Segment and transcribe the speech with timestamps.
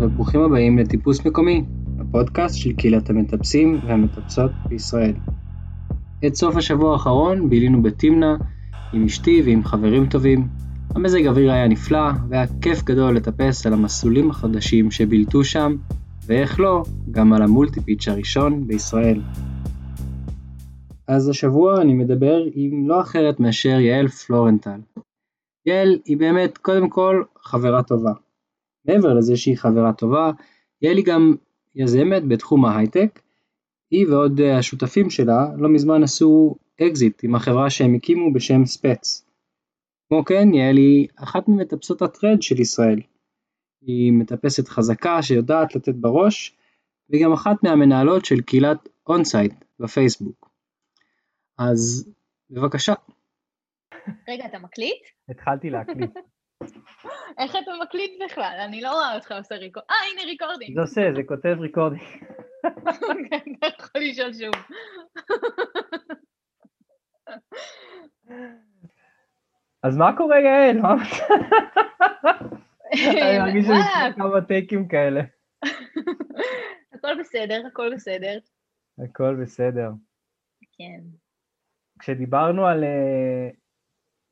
[0.00, 1.64] וברוכים הבאים לטיפוס מקומי,
[2.00, 5.14] הפודקאסט של קהילת המטפסים והמטפסות בישראל.
[6.26, 8.34] את סוף השבוע האחרון בילינו בתמנע
[8.92, 10.48] עם אשתי ועם חברים טובים.
[10.94, 15.76] המזג אוויר היה נפלא והיה כיף גדול לטפס על המסלולים החדשים שבילטו שם,
[16.26, 19.20] ואיך לא, גם על המולטיפיץ' הראשון בישראל.
[21.08, 24.80] אז השבוע אני מדבר עם לא אחרת מאשר יעל פלורנטל.
[25.66, 28.12] יעל היא באמת קודם כל חברה טובה.
[28.84, 30.30] מעבר לזה שהיא חברה טובה,
[30.82, 31.34] יעל היא גם
[31.74, 33.20] יזמת בתחום ההייטק.
[33.90, 39.26] היא ועוד השותפים שלה לא מזמן עשו אקזיט עם החברה שהם הקימו בשם ספץ.
[40.08, 43.00] כמו כן, יעל היא אחת ממטפסות ה trad של ישראל.
[43.82, 46.56] היא מטפסת חזקה שיודעת לתת בראש,
[47.08, 50.50] והיא גם אחת מהמנהלות של קהילת אונסייט בפייסבוק.
[51.58, 52.10] אז
[52.50, 52.94] בבקשה.
[54.28, 55.02] רגע, אתה מקליט?
[55.28, 56.10] התחלתי להקליט.
[57.38, 58.56] איך אתה מקליט בכלל?
[58.64, 59.90] אני לא רואה אותך עושה recording.
[59.90, 60.74] אה, הנה recording.
[60.74, 62.02] זה עושה, זה כותב recording.
[63.30, 64.54] כן, אתה יכול לשאול שוב.
[69.82, 70.78] אז מה קורה, יעל?
[70.82, 70.94] מה
[72.92, 75.20] אני מרגיש צריך כמה טייקים כאלה.
[76.94, 78.38] הכל בסדר, הכל בסדר.
[79.04, 79.90] הכל בסדר.
[80.72, 81.00] כן.
[81.98, 83.50] כשדיברנו על, אה,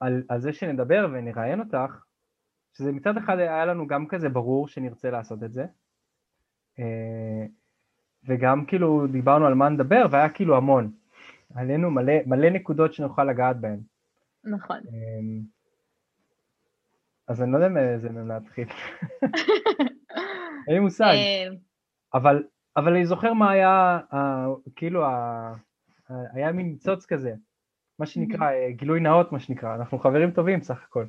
[0.00, 2.05] על, על זה שנדבר ונראיין אותך,
[2.75, 5.67] שזה מצד אחד היה לנו גם כזה ברור שנרצה לעשות את זה,
[6.78, 7.47] אה,
[8.25, 10.93] וגם כאילו דיברנו על מה נדבר והיה כאילו המון.
[11.55, 13.81] עלינו מלא, מלא נקודות שנוכל לגעת בהן.
[14.45, 14.77] נכון.
[14.77, 15.41] אה,
[17.28, 18.69] אז אני לא יודע מאיזה מהם להתחיל.
[20.69, 21.05] אין לי מושג.
[21.15, 21.48] אה,
[22.15, 22.45] אבל,
[22.77, 23.98] אבל אני זוכר מה היה,
[24.77, 25.05] כאילו,
[26.09, 27.34] היה מין ניצוץ כזה,
[27.98, 31.05] מה שנקרא, גילוי נאות, מה שנקרא, אנחנו חברים טובים סך הכל,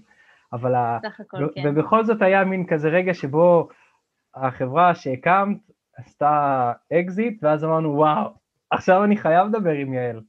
[0.53, 1.61] אבל, ה- סך הכל, כן.
[1.65, 3.69] ובכל זאת היה מין כזה רגע שבו
[4.35, 5.57] החברה שהקמת
[5.97, 8.33] עשתה אקזיט, ואז אמרנו, וואו,
[8.69, 10.21] עכשיו אני חייב לדבר עם יעל.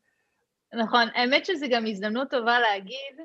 [0.75, 3.21] נכון, האמת שזו גם הזדמנות טובה להגיד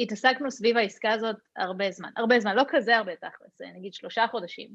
[0.00, 4.70] שהתעסקנו סביב העסקה הזאת הרבה זמן, הרבה זמן, לא כזה הרבה תכלס, נגיד שלושה חודשים,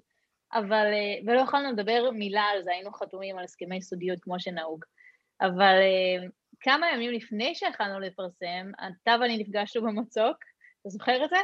[0.54, 4.86] אבל, אה, ולא יכולנו לדבר מילה על זה, היינו חתומים על הסכמי סודיות כמו שנהוג,
[5.42, 6.28] אבל אה,
[6.62, 10.38] כמה ימים לפני שיכלנו לפרסם, אתה ואני נפגשנו במצוק,
[10.82, 11.38] אתה זוכר את זה?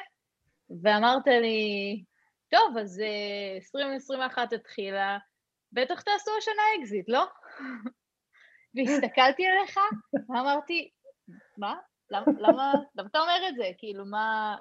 [0.84, 2.04] ואמרת לי,
[2.50, 5.18] טוב, אז אה, 2021 התחילה,
[5.72, 7.26] בטח תעשו השנה אקזיט, לא?
[8.76, 9.80] והסתכלתי עליך
[10.30, 10.90] ואמרתי,
[11.58, 11.76] מה?
[12.10, 13.70] למה, למה, למה אתה אומר את זה?
[13.78, 14.56] כאילו, מה...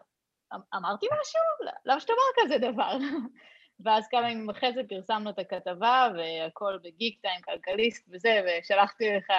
[0.54, 1.70] אמ- אמרתי משהו?
[1.84, 2.98] למה שתאמר כזה דבר?
[3.84, 9.30] ואז כמה ימים אחרי זה פרסמנו את הכתבה, והכל בגיק טיים, כלכליסט וזה, ושלחתי לך,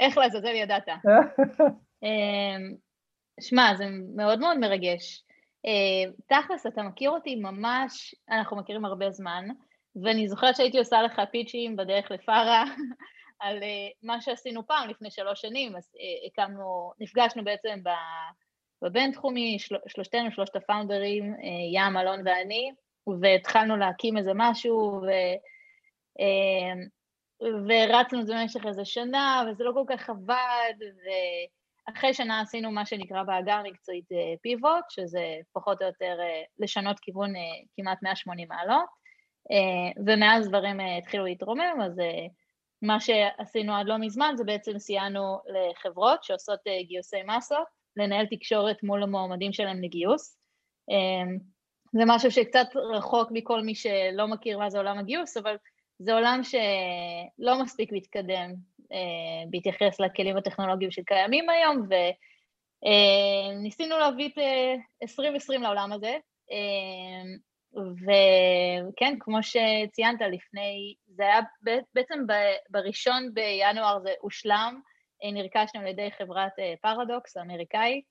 [0.00, 0.88] איך לעזאזל ידעת.
[2.02, 2.74] אמ,
[3.40, 3.84] שמע, זה
[4.16, 5.24] מאוד מאוד מרגש.
[5.66, 9.48] אה, תכלס, אתה מכיר אותי ממש, אנחנו מכירים הרבה זמן,
[10.02, 12.64] ואני זוכרת שהייתי עושה לך פיצ'ים בדרך לפארה
[13.40, 17.78] על אה, מה שעשינו פעם לפני שלוש שנים, אז אה, הקמנו, נפגשנו בעצם
[18.82, 21.34] בבינתחומי, של, שלושתנו, שלושת הפאונדרים,
[21.74, 22.72] ים, אלון ואני,
[23.20, 25.10] והתחלנו להקים איזה משהו, ו...
[27.42, 30.74] אה, ורצנו את זה במשך איזה שנה, וזה לא כל כך עבד,
[31.88, 34.08] ואחרי שנה עשינו מה שנקרא בעגה המקצועית
[34.42, 37.40] פיבוט, שזה פחות או יותר אה, לשנות כיוון אה,
[37.76, 39.02] כמעט 180 מעלות,
[39.50, 42.26] אה, ומאז דברים אה, התחילו להתרומם, אז אה,
[42.82, 47.66] מה שעשינו עד לא מזמן זה בעצם סייענו לחברות שעושות אה, גיוסי מסות,
[47.96, 50.38] לנהל תקשורת מול המועמדים שלהם לגיוס.
[50.90, 51.32] אה,
[51.92, 55.56] זה משהו שקצת רחוק מכל מי שלא מכיר מה זה עולם הגיוס, אבל
[55.98, 58.54] זה עולם שלא מספיק מתקדם
[58.92, 61.86] אה, בהתייחס לכלים הטכנולוגיים שקיימים היום,
[62.82, 66.16] וניסינו להביא את אה, 2020 לעולם הזה.
[66.52, 67.22] אה,
[67.76, 71.40] וכן, כמו שציינת לפני, זה היה
[71.94, 74.80] בעצם ב- בראשון בינואר זה הושלם,
[75.24, 78.04] אה, נרכשנו על ידי חברת אה, פרדוקס האמריקאית,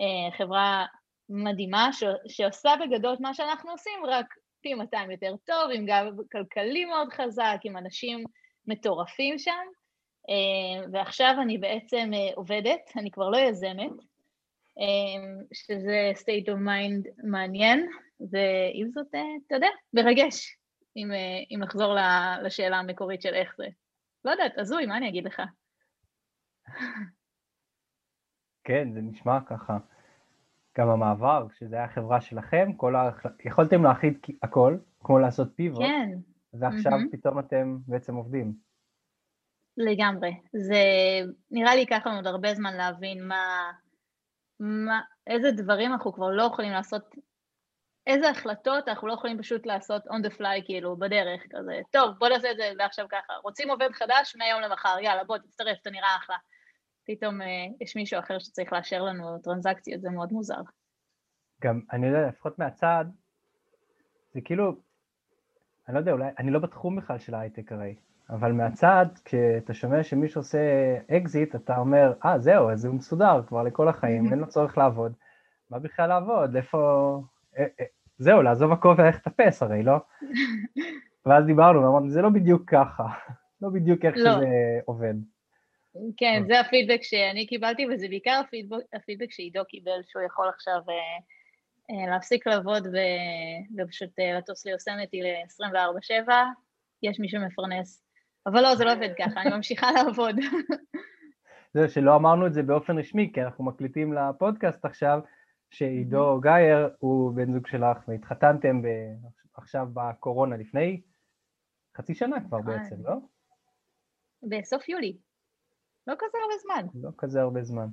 [0.00, 0.86] אה, חברה
[1.28, 2.04] מדהימה ש-
[2.36, 4.26] שעושה בגדול את מה שאנחנו עושים, רק
[4.62, 8.24] פי 200 יותר טוב, עם גב כלכלי מאוד חזק, עם אנשים
[8.66, 9.66] מטורפים שם,
[10.28, 13.92] אה, ועכשיו אני בעצם אה, עובדת, אני כבר לא יזמת,
[14.78, 17.88] אה, שזה state of mind מעניין,
[18.20, 19.08] ועם זאת,
[19.46, 20.56] אתה יודע, מרגש,
[20.96, 21.08] אם,
[21.50, 21.96] אם לחזור
[22.42, 23.66] לשאלה המקורית של איך זה.
[24.24, 25.42] לא יודעת, הזוי, מה אני אגיד לך?
[28.64, 29.78] כן, זה נשמע ככה.
[30.78, 33.10] גם המעבר, כשזה היה חברה שלכם, כל ה...
[33.44, 33.82] יכולתם
[34.22, 36.10] כי- הכל, כמו לעשות פיבוט, כן,
[36.54, 37.10] ועכשיו מהמם.
[37.12, 38.54] פתאום אתם בעצם עובדים.
[39.76, 40.40] לגמרי.
[40.52, 40.82] זה
[41.50, 43.72] נראה לי ייקח לנו עוד הרבה זמן להבין מה,
[44.60, 47.02] מה, איזה דברים אנחנו כבר לא יכולים לעשות
[48.06, 52.28] איזה החלטות אנחנו לא יכולים פשוט לעשות on the fly, כאילו, בדרך, כזה, טוב, בוא
[52.28, 53.32] נעשה את זה ועכשיו ככה.
[53.42, 56.36] רוצים עובד חדש מהיום למחר, יאללה, בוא, תצטרף, אתה נראה אחלה.
[57.06, 57.46] פתאום אה,
[57.80, 60.60] יש מישהו אחר שצריך לאשר לנו טרנזקציות, זה מאוד מוזר.
[61.62, 63.04] גם, אני יודע, לפחות מהצד,
[64.34, 64.76] זה כאילו,
[65.88, 67.94] אני לא יודע, אולי, אני לא בתחום בכלל של ההייטק הרי,
[68.30, 70.58] אבל מהצד, כשאתה שומע שמישהו עושה
[71.10, 74.78] אקזיט, אתה אומר, אה, ah, זהו, אז הוא מסודר כבר לכל החיים, אין לו צורך
[74.78, 75.12] לעבוד.
[75.70, 76.56] מה בכלל לעבוד?
[76.56, 77.20] איפה...
[77.58, 77.84] אה, אה,
[78.18, 79.96] זהו, לעזוב הכל וללכת לטפס הרי, לא?
[81.26, 83.06] ואז דיברנו ואמרנו, זה לא בדיוק ככה,
[83.62, 84.36] לא בדיוק איך לא.
[84.36, 84.46] שזה
[84.84, 85.14] עובד.
[86.16, 90.94] כן, זה הפידבק שאני קיבלתי, וזה בעיקר הפידבק, הפידבק שעידו קיבל, שהוא יכול עכשיו אה,
[91.90, 92.86] אה, להפסיק לעבוד
[93.78, 96.32] ופשוט אה, לטוס ליוסמתי ל-24/7,
[97.02, 98.04] יש מי שמפרנס.
[98.46, 100.36] אבל לא, זה לא עובד ככה, אני ממשיכה לעבוד.
[101.74, 105.20] זהו, שלא אמרנו את זה באופן רשמי, כי אנחנו מקליטים לפודקאסט עכשיו,
[105.70, 108.82] שעידו גייר הוא בן זוג שלך והתחתנתם.
[109.54, 111.00] עכשיו בקורונה לפני
[111.96, 112.76] חצי שנה כבר נכון.
[112.76, 113.14] בעצם, לא?
[114.42, 115.16] בסוף יולי.
[116.06, 116.86] לא כזה הרבה זמן.
[117.02, 117.86] לא כזה הרבה זמן,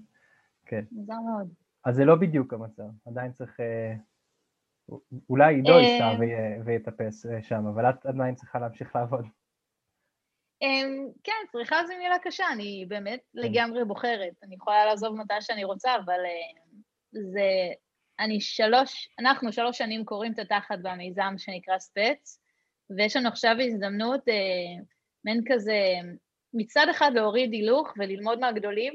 [0.65, 0.83] כן.
[0.91, 1.53] מוזר מאוד.
[1.85, 3.59] אז זה לא בדיוק המצב, עדיין צריך...
[3.59, 3.93] אה,
[5.29, 6.11] אולי עידו אה, ייסע
[6.65, 9.25] ויטפס אה, שם, אבל את עדיין צריכה להמשיך לעבוד.
[10.61, 13.39] אמ, כן, צריכה זו מילה קשה, אני באמת כן.
[13.39, 14.33] לגמרי בוחרת.
[14.43, 16.19] אני יכולה לעזוב מתי שאני רוצה, אבל
[17.11, 17.49] זה...
[18.19, 22.41] אני שלוש, אנחנו שלוש שנים קוראים את התחת במיזם שנקרא ספץ,
[22.97, 24.21] ויש לנו עכשיו הזדמנות,
[25.25, 25.73] מעין כזה
[26.53, 28.93] מצד אחד להוריד הילוך וללמוד מהגדולים,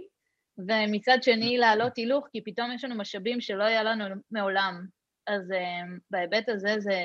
[0.58, 4.86] ומצד שני להעלות הילוך, כי פתאום יש לנו משאבים שלא היה לנו מעולם.
[5.26, 6.98] אז uh, בהיבט הזה זה,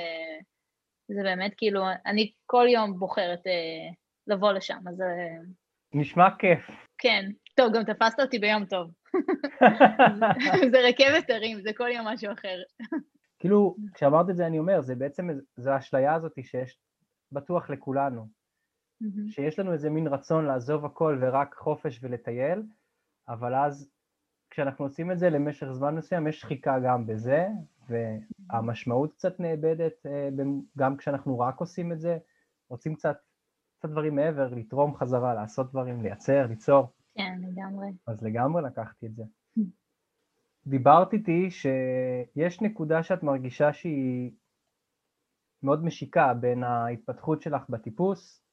[1.07, 3.93] זה באמת כאילו, אני כל יום בוחרת uh,
[4.27, 5.01] לבוא לשם, אז...
[5.01, 5.45] Uh,
[5.93, 6.59] נשמע כיף.
[6.97, 7.25] כן.
[7.55, 8.91] טוב, גם תפסת אותי ביום טוב.
[10.71, 12.57] זה רכבת הרים, זה כל יום משהו אחר.
[13.39, 16.77] כאילו, כשאמרת את זה אני אומר, זה בעצם, זו האשליה הזאת שיש
[17.31, 18.38] בטוח לכולנו.
[19.03, 19.31] Mm-hmm.
[19.31, 22.63] שיש לנו איזה מין רצון לעזוב הכל ורק חופש ולטייל,
[23.27, 23.91] אבל אז
[24.49, 27.47] כשאנחנו עושים את זה למשך זמן מסוים, יש שחיקה גם בזה,
[27.89, 30.29] והמשמעות קצת נאבדת אה,
[30.77, 32.17] גם כשאנחנו רק עושים את זה,
[32.69, 33.17] רוצים קצת,
[33.79, 36.87] קצת דברים מעבר, לתרום חזרה, לעשות דברים, לייצר, ליצור.
[37.15, 37.87] כן, לגמרי.
[38.07, 39.23] אז לגמרי לקחתי את זה.
[40.67, 44.31] דיברת איתי שיש נקודה שאת מרגישה שהיא
[45.63, 48.43] מאוד משיקה בין ההתפתחות שלך בטיפוס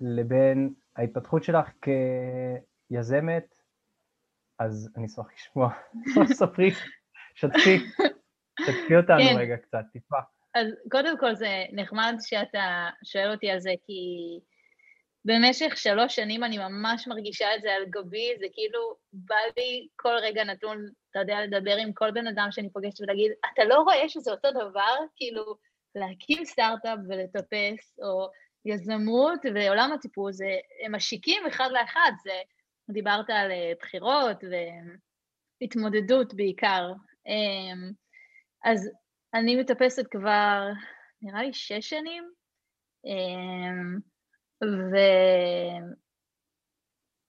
[0.00, 1.70] לבין ההתפתחות שלך
[2.90, 3.54] כיזמת,
[4.58, 5.70] אז אני אשמח לשמוע,
[6.38, 6.70] ספרי,
[7.34, 7.78] שתפי,
[8.60, 9.36] שתפי אותנו כן.
[9.38, 10.16] רגע קצת, טיפה.
[10.54, 14.02] אז קודם כל זה נחמד שאתה שואל אותי על זה, כי
[15.24, 20.14] במשך שלוש שנים אני ממש מרגישה את זה על גבי, זה כאילו בא לי כל
[20.22, 24.08] רגע נתון, אתה יודע, לדבר עם כל בן אדם שאני פוגשת ולהגיד, אתה לא רואה
[24.08, 24.96] שזה אותו דבר?
[25.16, 25.56] כאילו,
[25.94, 28.30] להקים סטארט-אפ ולטפס, או
[28.64, 30.38] יזמות ועולם הטיפוס,
[30.84, 32.32] הם משיקים אחד לאחד, זה,
[32.90, 34.44] דיברת על אה, בחירות
[35.60, 36.92] והתמודדות בעיקר.
[37.26, 37.92] אמ,
[38.64, 38.90] אז
[39.34, 40.68] אני מטפסת כבר,
[41.22, 42.24] נראה לי שש שנים,
[43.04, 43.98] אמ,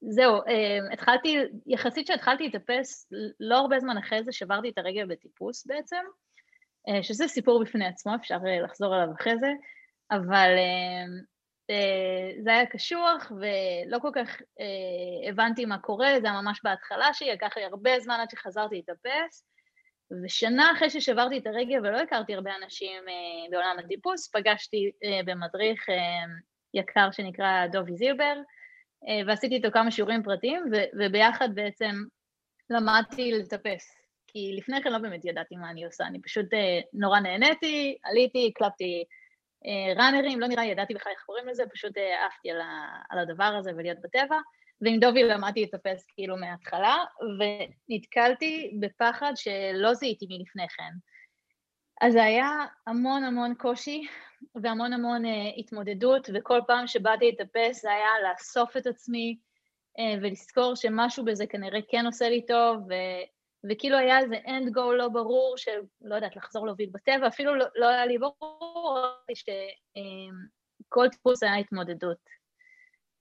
[0.04, 5.66] וזהו, אמ, התחלתי, יחסית שהתחלתי לטפס, לא הרבה זמן אחרי זה שברתי את הרגל בטיפוס
[5.66, 6.02] בעצם,
[6.90, 9.52] אה, שזה סיפור בפני עצמו, אפשר אה, לחזור עליו אחרי זה,
[10.12, 10.50] אבל
[12.44, 17.32] זה היה קשוח ולא כל כך אה, הבנתי מה קורה, זה היה ממש בהתחלה שלי,
[17.32, 19.48] לקח לי הרבה זמן עד שחזרתי להתאפס,
[20.24, 24.92] ושנה אחרי ששברתי את הרגל ולא הכרתי הרבה אנשים אה, בעולם הטיפוס, פגשתי
[25.26, 25.86] במדריך
[26.74, 28.34] יקר שנקרא דובי זילבר,
[29.28, 30.64] ועשיתי איתו כמה שיעורים פרטיים,
[31.00, 31.96] וביחד בעצם
[32.70, 33.98] למדתי לטפס.
[34.28, 36.46] כי לפני כן לא באמת ידעתי מה אני עושה, אני פשוט
[36.94, 39.04] נורא נהניתי, עליתי, הקלפתי
[39.96, 42.62] ראנרים, לא נראה לי ידעתי בכלל איך קוראים לזה, פשוט אה, עפתי על,
[43.10, 44.38] על הדבר הזה ולהיות בטבע.
[44.82, 46.98] ועם דובי למדתי לטפס כאילו מההתחלה,
[47.40, 50.92] ונתקלתי בפחד שלא זיהיתי מלפני כן.
[52.02, 52.50] אז זה היה
[52.88, 54.08] המון המון קושי
[54.56, 59.38] והמון המון uh, התמודדות, וכל פעם שבאתי לטפס זה היה לאסוף את עצמי
[60.00, 63.24] uh, ולזכור שמשהו בזה כנראה כן עושה לי טוב, ו-
[63.70, 67.66] וכאילו היה איזה end goal לא ברור של, לא יודעת, לחזור להוביל בטבע, אפילו לא,
[67.76, 69.00] לא היה לי ברור
[69.34, 72.44] שכל טיפוס היה התמודדות.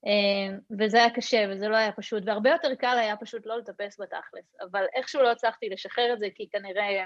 [0.07, 4.01] אמ, וזה היה קשה, וזה לא היה פשוט, והרבה יותר קל היה פשוט לא לטפס
[4.01, 7.05] בתכלס, אבל איכשהו לא הצלחתי לשחרר את זה, כי כנראה,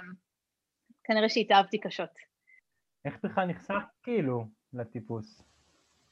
[1.04, 2.10] כנראה שהתאהבתי קשות.
[3.04, 5.42] איך בכלל נחשפת כאילו לטיפוס?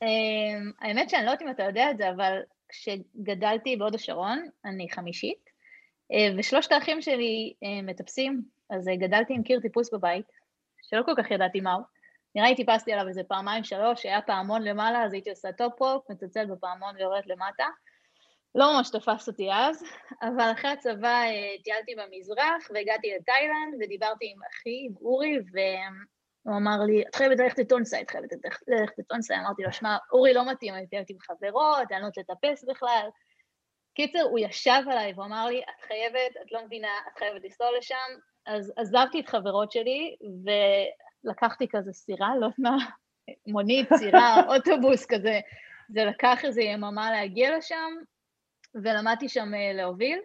[0.03, 4.91] אמ, האמת שאני לא יודעת אם אתה יודע את זה, אבל כשגדלתי בהוד השרון, אני
[4.91, 5.44] חמישית,
[6.39, 10.27] ושלושת האחים שלי אה, מטפסים, אז אה, גדלתי עם קיר טיפוס בבית,
[10.83, 11.81] שלא כל כך ידעתי מהו.
[12.35, 16.47] נראה לי טיפסתי עליו איזה פעמיים שלוש, היה פעמון למעלה, אז הייתי עושה top-rope, מצלצל
[16.47, 17.65] בפעמון ויורדת למטה.
[18.55, 19.85] לא ממש תפס אותי אז,
[20.23, 26.79] אבל אחרי הצבא אה, טיילתי במזרח והגעתי לתאילנד ודיברתי עם אחי, עם אורי, והוא אמר
[26.87, 28.29] לי, את חייבת ללכת לטונסאי, את חייבת
[28.69, 29.37] ללכת לטונסאי.
[29.37, 33.09] אמרתי לו, שמע, אורי לא מתאים, אני טיילתי עם חברות, אני לא יודעת לטפס בכלל.
[33.95, 37.67] קיצר, הוא ישב עליי והוא אמר לי, את חייבת, את לא מבינה, את חייבת לנסוע
[37.79, 38.19] לשם.
[38.47, 40.17] אז עזבתי את חברות שלי
[41.25, 42.77] ולקחתי כזה סירה, לא יודעת מה,
[43.47, 45.41] מונית, סירה, אוטובוס כזה.
[45.89, 47.91] זה לקח איזה יממה להגיע לשם,
[48.75, 50.19] ולמדתי שם אה, להוביל,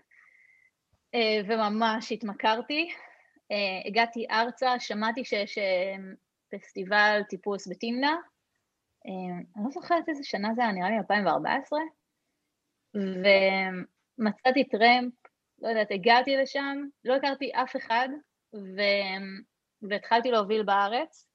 [1.15, 2.89] אה, וממש התמכרתי.
[3.51, 5.57] אה, הגעתי ארצה, שמעתי שיש
[6.51, 8.15] פסטיבל טיפוס בתמנע,
[9.55, 11.79] אני לא זוכרת איזה שנה זה היה, נראה לי 2014,
[12.95, 15.13] ומצאתי טרמפ,
[15.61, 18.09] לא יודעת, הגעתי לשם, לא הכרתי אף אחד,
[18.53, 18.81] ו...
[19.81, 21.29] והתחלתי להוביל בארץ,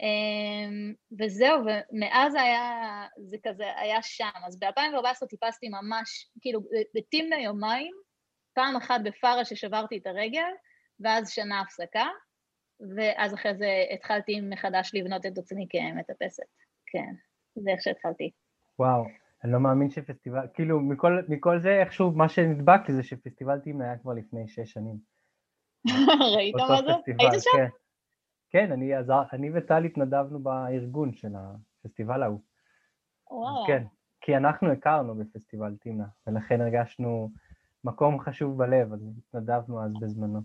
[0.00, 4.30] אמ, וזהו, ומאז היה, זה כזה, היה שם.
[4.46, 6.60] אז ב-2014 טיפסתי ממש, כאילו,
[6.94, 7.92] בתמנה יומיים,
[8.54, 10.50] פעם אחת בפארה ששברתי את הרגל,
[11.00, 12.06] ואז שנה הפסקה,
[12.96, 16.42] ואז אחרי זה התחלתי מחדש לבנות את עצמי כמטפסת.
[16.86, 17.14] כן,
[17.54, 18.30] זה איך שהתחלתי.
[18.78, 19.04] וואו,
[19.44, 23.98] אני לא מאמין שפסטיבל, כאילו, מכל, מכל זה איכשהו, מה שנדבק זה שפסטיבל טימנה היה
[23.98, 24.96] כבר לפני שש שנים.
[26.36, 26.92] ראית מה זה?
[27.06, 27.50] היית שם?
[27.56, 27.68] כן.
[28.50, 32.40] כן, אני, עזר, אני וטל התנדבנו בארגון של הפסטיבל ההוא.
[33.30, 33.66] וואו.
[33.66, 33.84] כן,
[34.20, 37.30] כי אנחנו הכרנו בפסטיבל טימנה, ולכן הרגשנו
[37.84, 40.40] מקום חשוב בלב, אז התנדבנו אז בזמנו.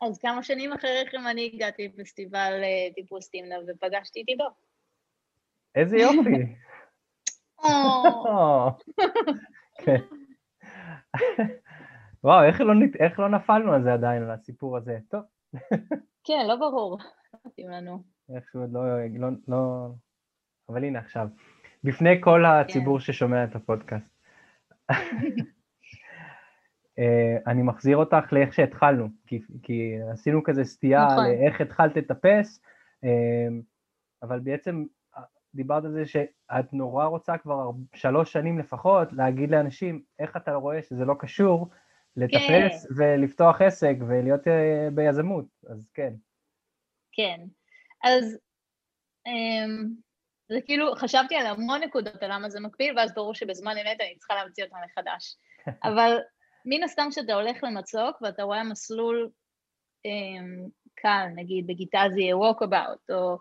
[0.00, 4.48] אז כמה שנים אחרי כן אני הגעתי לפסטיבל אה, טיפוס טימנה ופגשתי את עידו.
[5.74, 6.20] איזה יופי.
[9.84, 9.96] כן.
[12.24, 14.98] וואו, איך לא, איך לא נפלנו על זה עדיין, על הסיפור הזה?
[15.08, 15.22] טוב.
[16.24, 16.98] כן, לא ברור.
[17.46, 18.02] מתאים לנו.
[18.34, 18.82] איכשהו עוד לא,
[19.18, 19.88] לא, לא...
[20.68, 21.28] אבל הנה עכשיו,
[21.84, 23.04] בפני כל הציבור כן.
[23.04, 24.10] ששומע את הפודקאסט.
[26.98, 31.24] אה, אני מחזיר אותך לאיך שהתחלנו, כי, כי עשינו כזה סטייה נכון.
[31.24, 32.62] לאיך התחלת לטפס,
[33.04, 33.48] אה,
[34.22, 34.84] אבל בעצם
[35.54, 40.82] דיברת על זה שאת נורא רוצה כבר שלוש שנים לפחות להגיד לאנשים איך אתה רואה
[40.82, 41.68] שזה לא קשור
[42.16, 42.94] לטפס כן.
[42.96, 44.40] ולפתוח עסק ולהיות
[44.94, 46.12] ביזמות, אז כן.
[47.12, 47.40] כן.
[48.04, 48.38] אז
[49.28, 49.88] um,
[50.48, 54.16] זה כאילו, חשבתי על המון נקודות על למה זה מקביל, ואז ברור שבזמן אמת אני
[54.18, 55.36] צריכה להמציא אותם מחדש.
[55.88, 56.18] אבל
[56.64, 59.30] מן הסתם כשאתה הולך למצוק ואתה רואה מסלול
[60.06, 63.38] um, קל, נגיד בגיטה זה יהיה walkabout, או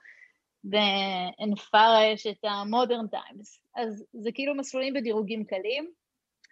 [0.63, 5.91] בעין פארה יש את ה-modern times, אז זה כאילו מסלולים בדירוגים קלים,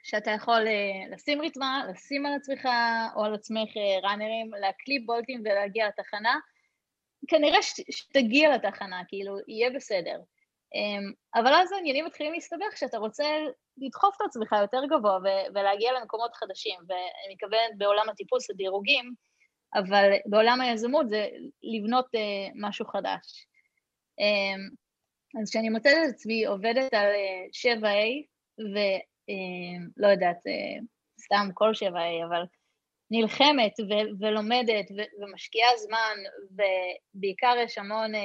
[0.03, 2.67] שאתה יכול uh, לשים ריתמה, לשים על עצמך
[3.15, 3.69] או על עצמך
[4.03, 6.35] ראנרים, uh, להקליפ בולטים ולהגיע לתחנה,
[7.27, 7.61] כנראה
[7.91, 10.19] שתגיע לתחנה, כאילו, יהיה בסדר.
[10.75, 13.25] אמ, אבל אז העניינים מתחילים להסתבך כשאתה רוצה
[13.77, 15.17] לדחוף את עצמך יותר גבוה
[15.53, 19.13] ולהגיע למקומות חדשים, ואני מתכוונת בעולם הטיפוס לדירוגים,
[19.75, 21.27] אבל בעולם היזמות זה
[21.63, 23.47] לבנות uh, משהו חדש.
[24.21, 24.75] Um,
[25.41, 28.25] אז כשאני מוצאת את עצמי עובדת על uh, 7A,
[28.59, 30.83] ולא uh, יודעת, uh,
[31.19, 32.43] סתם כל 7A, אבל
[33.11, 36.15] נלחמת ו- ולומדת ו- ומשקיעה זמן,
[36.51, 38.21] ובעיקר יש המון אה,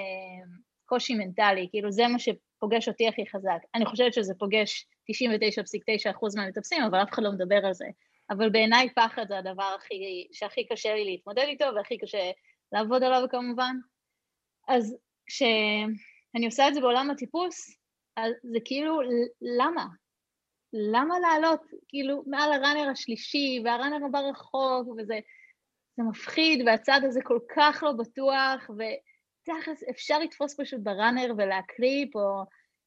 [0.86, 3.58] קושי מנטלי, כאילו זה מה שפוגש אותי הכי חזק.
[3.74, 7.86] אני חושבת שזה פוגש 99.9% מהמטפסים, אבל אף אחד לא מדבר על זה.
[8.30, 12.30] אבל בעיניי פחד זה הדבר הכי, שהכי קשה לי להתמודד איתו, והכי קשה
[12.72, 13.76] לעבוד עליו כמובן.
[14.68, 14.96] אז
[15.32, 17.78] כשאני עושה את זה בעולם הטיפוס,
[18.16, 19.00] אז זה כאילו,
[19.58, 19.86] למה?
[20.72, 25.18] למה לעלות כאילו מעל ה runner השלישי, וה runner הבא רחוק, וזה
[25.96, 32.16] זה מפחיד, והצד הזה כל כך לא בטוח, ותכלס אפשר לתפוס פשוט ב runner ולהקליפ,
[32.16, 32.44] או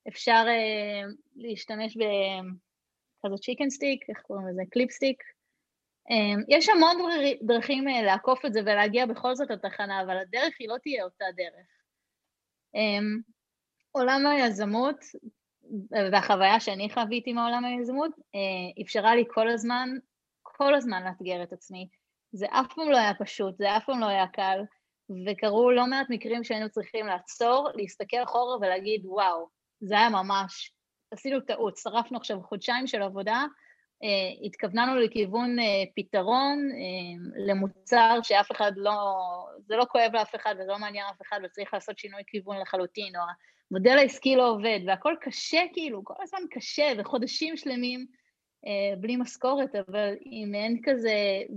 [0.08, 1.02] אפשר אה,
[1.36, 4.62] להשתמש בכזה chicken stick, איך קוראים לזה?
[4.72, 5.24] clip stick.
[6.12, 6.98] אה, יש המון
[7.42, 11.25] דרכים אה, לעקוף את זה ולהגיע בכל זאת לתחנה, אבל הדרך היא לא תהיה אותה
[11.36, 11.75] דרך.
[12.75, 13.00] אה,
[13.91, 14.96] עולם היזמות
[16.12, 19.89] והחוויה שאני חוויתי מעולם היזמות, אה, אפשרה לי כל הזמן,
[20.41, 21.88] כל הזמן לאתגר את עצמי.
[22.32, 24.60] זה אף פעם לא היה פשוט, זה אף פעם לא היה קל,
[25.25, 29.48] וקרו לא מעט מקרים שהיינו צריכים לעצור, להסתכל אחורה ולהגיד, וואו,
[29.79, 30.74] זה היה ממש,
[31.12, 33.46] עשינו טעות, שרפנו עכשיו חודשיים של עבודה,
[34.46, 35.64] התכווננו לכיוון uh,
[35.96, 38.94] פתרון uh, למוצר שאף אחד לא,
[39.66, 43.16] זה לא כואב לאף אחד וזה לא מעניין אף אחד וצריך לעשות שינוי כיוון לחלוטין,
[43.16, 43.22] או
[43.72, 48.06] המודל העסקי לא עובד, והכל קשה כאילו, כל הזמן קשה, וחודשים שלמים
[49.00, 51.14] בלי משכורת, אבל אם אין כזה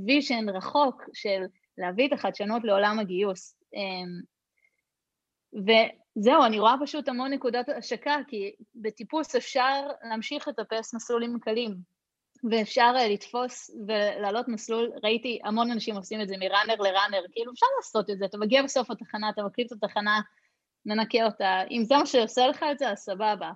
[0.07, 1.43] vision רחוק של
[1.79, 3.59] להביא את החדשנות לעולם הגיוס.
[5.53, 11.98] וזהו, אני רואה פשוט המון נקודת השקה, כי בטיפוס אפשר להמשיך לטפס מסלולים קלים,
[12.51, 17.67] ואפשר אה, לתפוס ולעלות מסלול, ראיתי המון אנשים עושים את זה מראנר לראנר, כאילו אפשר
[17.77, 20.21] לעשות את זה, אתה מגיע בסוף התחנה, אתה מקליט את התחנה,
[20.87, 23.51] מנקה אותה, אם זה מה שעושה לך את זה, אז סבבה.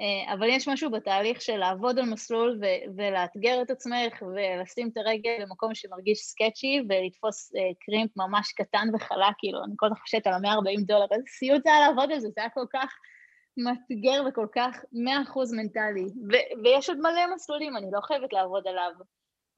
[0.00, 4.96] אה, אבל יש משהו בתהליך של לעבוד על מסלול ו- ולאתגר את עצמך ולשים את
[4.96, 10.26] הרגל במקום שמרגיש סקצ'י ולתפוס uh, קרימפ ממש קטן וחלק, כאילו, אני כל כך חושבת
[10.26, 12.94] על ה-140 דולר, איזה סיוט זה היה לעבוד על זה, זה היה כל כך
[13.56, 14.96] מאתגר וכל כך 100%
[15.56, 16.04] מנטלי.
[16.04, 18.90] ו- ויש עוד מלא מסלולים, אני לא חייבת לעבוד עליו,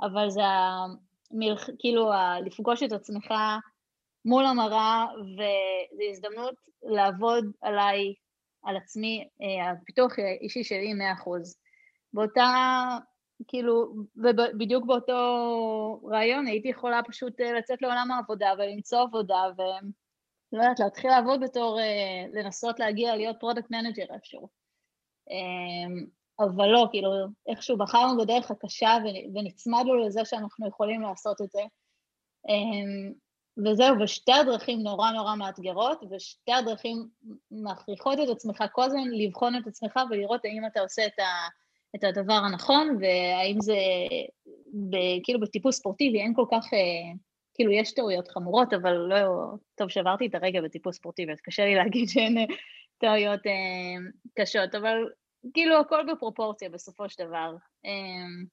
[0.01, 1.69] אבל זה המלח...
[1.79, 3.35] כאילו ה- לפגוש את עצמך
[4.25, 8.15] מול המראה, וזו הזדמנות לעבוד עליי
[8.63, 11.55] על עצמי, אה, הפיתוח האישי שלי 100%.
[12.13, 12.47] באותה,
[13.49, 19.43] כאילו, ובדיוק באותו רעיון הייתי יכולה פשוט אה, לצאת לעולם העבודה ולמצוא עבודה
[20.55, 24.49] ולא יודעת, להתחיל לעבוד בתור, אה, לנסות להגיע להיות product manager איפשהו.
[26.41, 27.11] אבל לא, כאילו,
[27.49, 28.97] איכשהו בחרנו בדרך הקשה
[29.35, 31.61] ונצמדנו לזה שאנחנו יכולים לעשות את זה.
[33.67, 37.09] וזהו, ושתי הדרכים נורא נורא מאתגרות, ושתי הדרכים
[37.51, 41.49] מכריחות את עצמך כל הזמן לבחון את עצמך ולראות האם אתה עושה את, ה,
[41.97, 43.77] את הדבר הנכון, והאם זה,
[44.91, 47.13] ב, כאילו בטיפוס ספורטיבי אין כל כך, אה,
[47.55, 51.75] כאילו יש טעויות חמורות, אבל לא, טוב שעברתי את הרגע בטיפוס ספורטיבי, אז קשה לי
[51.75, 52.45] להגיד שאין אה,
[52.99, 54.97] טעויות אה, קשות, אבל
[55.55, 57.57] כאילו הכל בפרופורציה בסופו של דבר.
[57.87, 58.45] אה,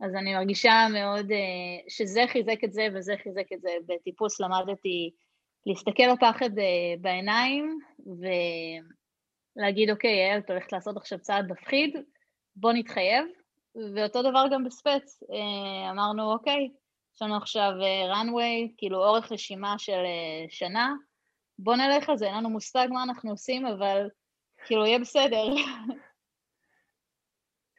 [0.00, 3.70] אז אני מרגישה מאוד uh, שזה חיזק את זה וזה חיזק את זה.
[3.86, 5.10] בטיפוס למדתי
[5.66, 7.78] להסתכל לפחד uh, בעיניים
[9.56, 11.96] ולהגיד, אוקיי, יעל, את הולכת לעשות עכשיו צעד מפחיד,
[12.56, 13.24] בוא נתחייב.
[13.94, 16.68] ואותו דבר גם בספץ, uh, אמרנו, אוקיי,
[17.18, 17.72] יש לנו עכשיו
[18.12, 20.94] runway, כאילו אורך רשימה של uh, שנה,
[21.58, 24.08] בוא נלך על זה, אין לנו מושג מה אנחנו עושים, אבל
[24.66, 25.44] כאילו יהיה בסדר.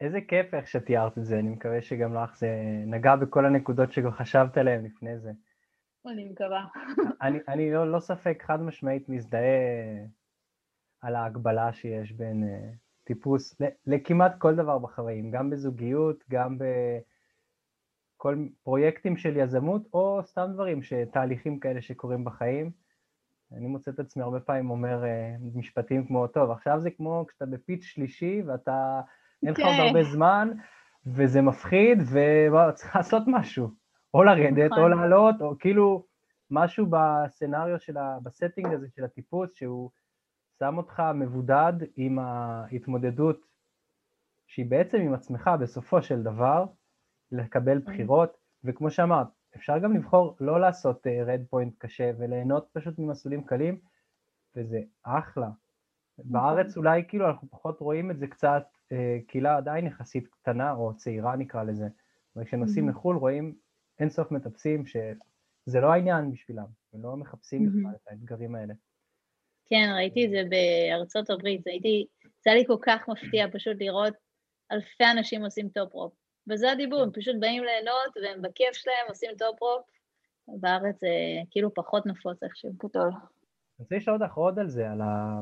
[0.00, 2.48] איזה כיף איך שתיארת את זה, אני מקווה שגם לך זה
[2.86, 5.30] נגע בכל הנקודות שגם חשבת עליהן לפני זה.
[6.06, 6.64] אני מקווה.
[7.22, 9.40] אני, אני לא, לא ספק חד משמעית מזדהה
[11.00, 16.58] על ההגבלה שיש בין uh, טיפוס לכמעט כל דבר בחיים, גם בזוגיות, גם
[18.20, 20.80] בכל פרויקטים של יזמות, או סתם דברים,
[21.12, 22.70] תהליכים כאלה שקורים בחיים.
[23.52, 27.46] אני מוצא את עצמי הרבה פעמים אומר uh, משפטים כמו, טוב, עכשיו זה כמו כשאתה
[27.46, 29.00] ב pitch שלישי ואתה...
[29.42, 29.82] אין לך עוד כן.
[29.86, 30.50] הרבה זמן,
[31.06, 33.68] וזה מפחיד, וצריך לעשות משהו.
[34.14, 34.90] או לרדת, או נכון.
[34.90, 36.06] לעלות, או כאילו
[36.50, 38.18] משהו ב scenario של ה...
[38.22, 39.90] ב setting הזה של הטיפוס, שהוא
[40.58, 43.40] שם אותך מבודד עם ההתמודדות
[44.46, 46.64] שהיא בעצם עם עצמך בסופו של דבר,
[47.32, 47.92] לקבל כן.
[47.92, 53.44] בחירות, וכמו שאמרת, אפשר גם לבחור לא לעשות רד uh, פוינט קשה וליהנות פשוט ממסלולים
[53.44, 53.80] קלים,
[54.56, 55.48] וזה אחלה.
[56.18, 56.32] נכון.
[56.32, 60.96] בארץ אולי כאילו אנחנו פחות רואים את זה קצת אה, קהילה עדיין יחסית קטנה או
[60.96, 61.88] צעירה נקרא לזה,
[62.36, 62.92] וכשנוסעים mm-hmm.
[62.92, 63.54] לחו"ל רואים
[64.00, 67.66] אינסוף מטפסים שזה לא העניין בשבילם, הם לא מחפשים.
[67.66, 68.74] בכלל את האתגרים האלה.
[69.66, 72.06] כן, ראיתי את זה בארצות הברית, הייתי,
[72.44, 74.14] זה היה לי כל כך מפתיע פשוט לראות
[74.72, 76.12] אלפי אנשים עושים top-rope,
[76.48, 79.86] וזה הדיבור, הם פשוט באים ליהנות והם בכיף שלהם עושים top-rope,
[80.48, 81.08] בארץ זה
[81.50, 83.08] כאילו פחות נפוץ איכשהו גדול.
[83.08, 83.18] אני
[83.78, 85.40] רוצה לשאול אותך עוד על זה, על, ה...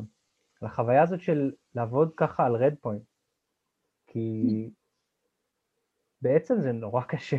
[0.61, 3.03] על החוויה הזאת של לעבוד ככה על red point.
[4.07, 4.71] כי
[6.23, 7.37] בעצם זה נורא קשה.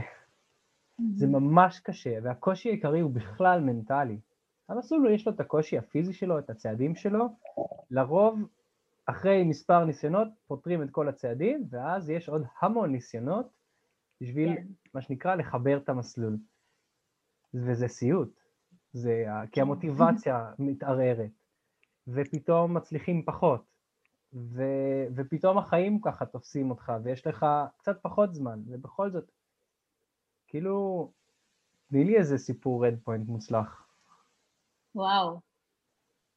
[1.16, 4.20] זה ממש קשה, והקושי העיקרי הוא בכלל מנטלי.
[4.70, 7.26] המסלול יש לו את הקושי הפיזי שלו, את הצעדים שלו,
[7.92, 8.40] לרוב
[9.10, 13.48] אחרי מספר ניסיונות פותרים את כל הצעדים, ואז יש עוד המון ניסיונות
[14.22, 14.68] בשביל, כן.
[14.94, 16.38] מה שנקרא, לחבר את המסלול.
[17.54, 18.40] וזה סיוט,
[18.94, 19.62] זה, כי כן.
[19.62, 21.32] המוטיבציה מתערערת,
[22.08, 23.66] ופתאום מצליחים פחות,
[24.34, 24.64] ו,
[25.16, 27.46] ופתאום החיים ככה תופסים אותך, ויש לך
[27.78, 29.32] קצת פחות זמן, ובכל זאת,
[30.48, 31.12] כאילו,
[31.90, 33.88] תני לי איזה סיפור רד פוינט מוצלח.
[34.96, 35.40] וואו.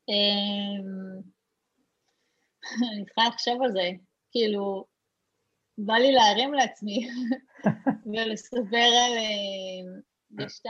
[0.09, 1.23] אמ,
[2.93, 3.91] אני צריכה לחשוב על זה,
[4.31, 4.85] כאילו,
[5.79, 7.09] בא לי להרים לעצמי
[8.13, 9.19] ולספר על...
[9.19, 10.01] אמ,
[10.41, 10.61] יש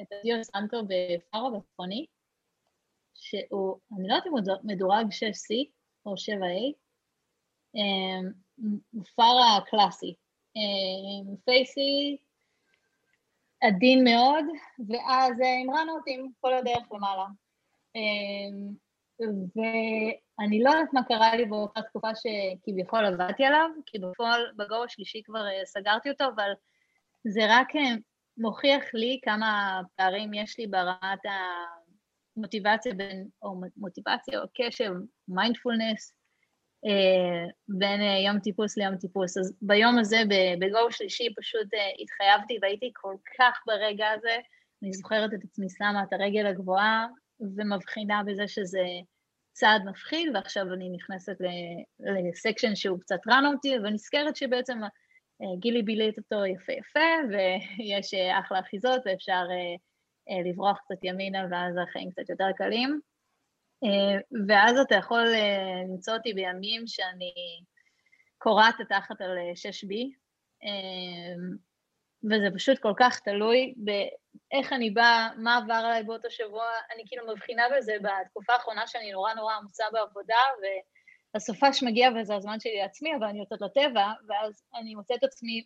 [0.00, 2.06] את הדיו סנטו בפארו בצפוני,
[3.14, 5.70] שהוא, אני לא יודעת אם הוא מדורג 6C,
[6.06, 6.74] או 7A,
[8.92, 10.14] מופר הקלאסי.
[11.44, 12.16] פייסי
[13.60, 14.44] עדין מאוד,
[14.88, 17.26] ואז עם אה, רנוטים כל הדרך למעלה.
[19.20, 25.22] ואני לא יודעת מה קרה לי באותה תקופה שכביכול עבדתי עליו, כי בפועל בגו השלישי
[25.24, 26.50] כבר אה, סגרתי אותו, אבל
[27.24, 27.94] זה רק אה,
[28.36, 31.18] מוכיח לי כמה פערים יש לי ברמת
[32.36, 34.92] המוטיבציה בין, או מוטיבציה או קשב,
[35.28, 36.14] מיינדפולנס,
[36.86, 39.38] אה, בין יום טיפוס ליום טיפוס.
[39.38, 40.22] אז ביום הזה,
[40.60, 41.68] בגו שלישי, פשוט
[42.02, 44.36] התחייבתי והייתי כל כך ברגע הזה,
[44.82, 47.06] אני זוכרת את עצמי שמה את הרגל הגבוהה
[47.40, 48.84] ומבחינה בזה שזה
[49.52, 51.36] צעד מפחיד, ועכשיו אני נכנסת
[52.00, 54.78] לסקשן שהוא קצת רן אותי, ונזכרת שבעצם
[55.58, 59.44] גילי בילית אותו יפה יפה, ויש אחלה אחיזות ואפשר
[60.46, 63.00] לברוח קצת ימינה ואז החיים קצת יותר קלים.
[63.84, 67.32] אה, ואז אתה יכול אה, למצוא אותי בימים שאני
[68.38, 69.94] קורעת תחת על 6B,
[70.64, 71.34] אה,
[72.24, 77.26] וזה פשוט כל כך תלוי באיך אני באה, מה עבר עליי באותו שבוע, אני כאילו
[77.34, 80.34] מבחינה בזה בתקופה האחרונה שאני נורא נורא עמוסה בעבודה,
[81.34, 85.64] והסופש מגיע וזה הזמן שלי לעצמי, אבל אני יוצאת לטבע, ואז אני מוצאת את עצמי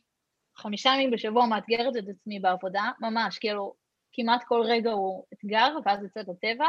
[0.56, 3.74] חמישה ימים בשבוע מאתגרת את עצמי בעבודה, ממש, כאילו,
[4.12, 6.68] כמעט כל רגע הוא אתגר, ואז יוצאת לטבע,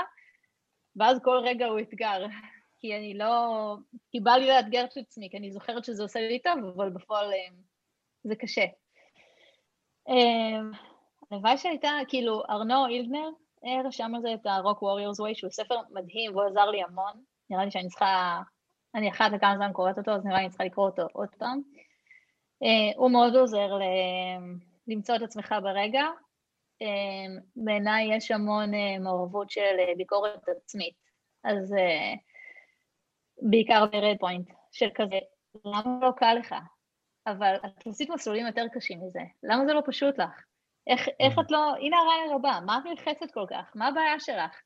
[0.95, 2.25] ואז כל רגע הוא אתגר,
[2.79, 3.75] כי אני לא...
[4.11, 7.33] כי בא לי לאתגר את עצמי, כי אני זוכרת שזה עושה לי טוב, אבל בפועל
[7.33, 7.55] אה,
[8.23, 8.65] זה קשה.
[10.09, 10.79] אה,
[11.31, 13.29] הלוואי שהייתה, כאילו, ארנו אילדנר
[13.65, 17.23] אה, רשם על זה את ה-Rock Warriors Way, שהוא ספר מדהים והוא עזר לי המון.
[17.49, 18.41] נראה לי שאני צריכה...
[18.95, 21.61] אני אחת לכמה זמן קוראת אותו, אז נראה לי אני צריכה לקרוא אותו עוד פעם.
[22.95, 23.81] הוא מאוד עוזר ל...
[24.87, 26.03] למצוא את עצמך ברגע,
[26.81, 30.95] אמ, בעיניי יש המון אה, מעורבות של אה, ביקורת עצמית.
[31.43, 32.13] אז אה,
[33.41, 35.19] בעיקר ברד פוינט, של כזה,
[35.65, 36.55] למה לא קל לך?
[37.27, 40.43] אבל את עשית מסלולים יותר קשים מזה, למה זה לא פשוט לך?
[40.87, 43.71] איך, איך את לא, הנה הרעיון הבא, מה את נלחצת כל כך?
[43.75, 44.61] מה הבעיה שלך?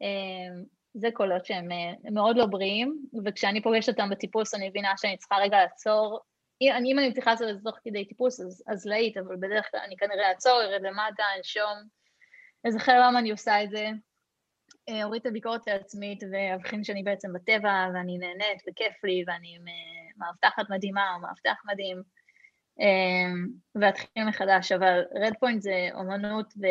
[0.00, 1.68] אמ, זה קולות שהם
[2.12, 6.20] מאוד לא בריאים, וכשאני פוגשת אותם בטיפוס אני מבינה שאני צריכה רגע לעצור
[6.70, 9.80] אם אני צריכה לעשות את זה תוך כדי טיפוס, אז, אז להיט, אבל בדרך כלל
[9.86, 11.88] אני כנראה אעצור, ארד למטה, אנשום,
[12.66, 13.88] אזכר למה אני עושה את זה,
[14.88, 20.01] אה, אוריד את הביקורת העצמית ואבחין שאני בעצם בטבע ואני נהנית וכיף לי ואני אה,
[20.16, 22.02] מאבטחת מדהימה או מאבטח מדהים
[22.80, 23.32] אה,
[23.80, 26.66] ואתחיל מחדש, אבל רד פוינט זה אומנות ו...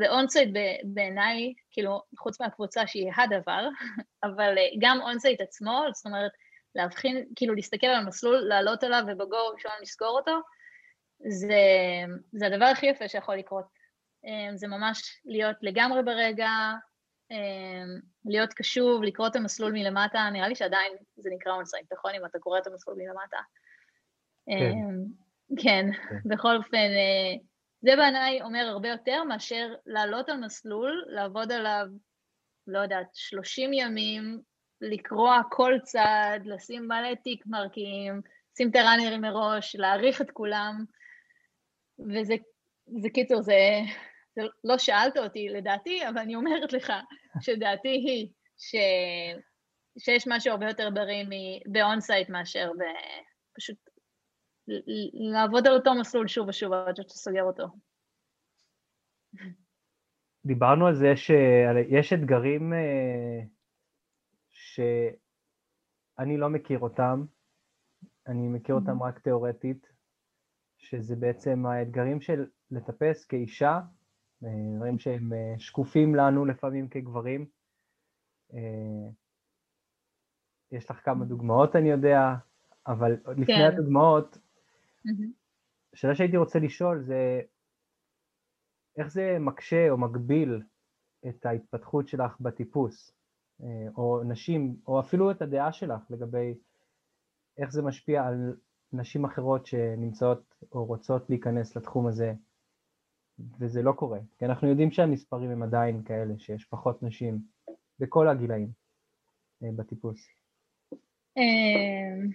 [0.00, 0.48] ואונסייט
[0.84, 3.68] בעיניי, כאילו, חוץ מהקבוצה שהיא הדבר,
[4.24, 6.32] אבל גם אונסייט עצמו, זאת אומרת,
[6.74, 10.40] להבחין, כאילו להסתכל על המסלול, לעלות עליו וב go ראשון לסגור אותו,
[11.28, 11.56] זה,
[12.32, 13.64] זה הדבר הכי יפה שיכול לקרות.
[14.24, 16.91] אמ, זה ממש להיות לגמרי ברגע, אמ,
[18.24, 22.14] להיות קשוב, לקרוא את המסלול מלמטה, נראה לי שעדיין זה נקרא אונסייט, נכון?
[22.14, 23.38] אם אתה קורא את המסלול מלמטה.
[24.46, 24.54] כן.
[24.54, 25.04] אמ,
[25.62, 26.28] כן, כן.
[26.28, 27.34] בכל אופן, אה,
[27.80, 31.86] זה בעיניי אומר הרבה יותר מאשר לעלות על מסלול, לעבוד עליו,
[32.66, 34.40] לא יודעת, 30 ימים,
[34.80, 38.20] לקרוע כל צד, לשים מלא טיק מרקים,
[38.52, 40.84] לשים את הראנרים מראש, להעריך את כולם,
[41.98, 42.34] וזה,
[43.02, 43.54] זה קיצור, זה
[44.64, 46.92] לא שאלת אותי לדעתי, אבל אני אומרת לך
[47.40, 48.74] שדעתי היא ש,
[49.98, 51.24] שיש משהו הרבה יותר בריא
[51.66, 52.70] באונסייט מאשר
[53.56, 53.76] פשוט
[55.32, 57.66] לעבוד על אותו מסלול שוב ושוב עד שאתה סוגר אותו.
[60.44, 63.40] דיברנו על זה שיש אתגרים אה,
[64.50, 67.24] שאני לא מכיר אותם,
[68.26, 69.92] אני מכיר אותם רק תיאורטית,
[70.78, 73.80] שזה בעצם האתגרים של לטפס כאישה,
[74.76, 77.46] דברים שהם אה, שקופים לנו לפעמים כגברים.
[78.54, 79.08] אה,
[80.72, 82.34] יש לך כמה דוגמאות, אני יודע,
[82.86, 83.70] אבל לפני כן.
[83.72, 84.38] הדוגמאות,
[85.94, 87.40] השאלה שהייתי רוצה לשאול זה
[88.96, 90.62] איך זה מקשה או מגביל
[91.28, 93.12] את ההתפתחות שלך בטיפוס?
[93.62, 96.54] אה, או נשים, או אפילו את הדעה שלך לגבי
[97.58, 98.56] איך זה משפיע על
[98.92, 102.32] נשים אחרות שנמצאות או רוצות להיכנס לתחום הזה,
[103.60, 107.38] וזה לא קורה, כי אנחנו יודעים שהמספרים הם עדיין כאלה, שיש פחות נשים
[107.98, 108.68] בכל הגילאים
[109.62, 110.28] אה, בטיפוס.
[111.36, 112.30] אמ,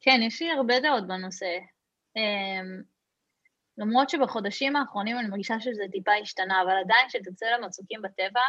[0.00, 1.58] כן, יש לי הרבה דעות בנושא.
[2.16, 2.82] אמ,
[3.78, 8.40] למרות שבחודשים האחרונים אני מרגישה שזה טיפה השתנה, אבל עדיין כשתצא למצוקים בטבע,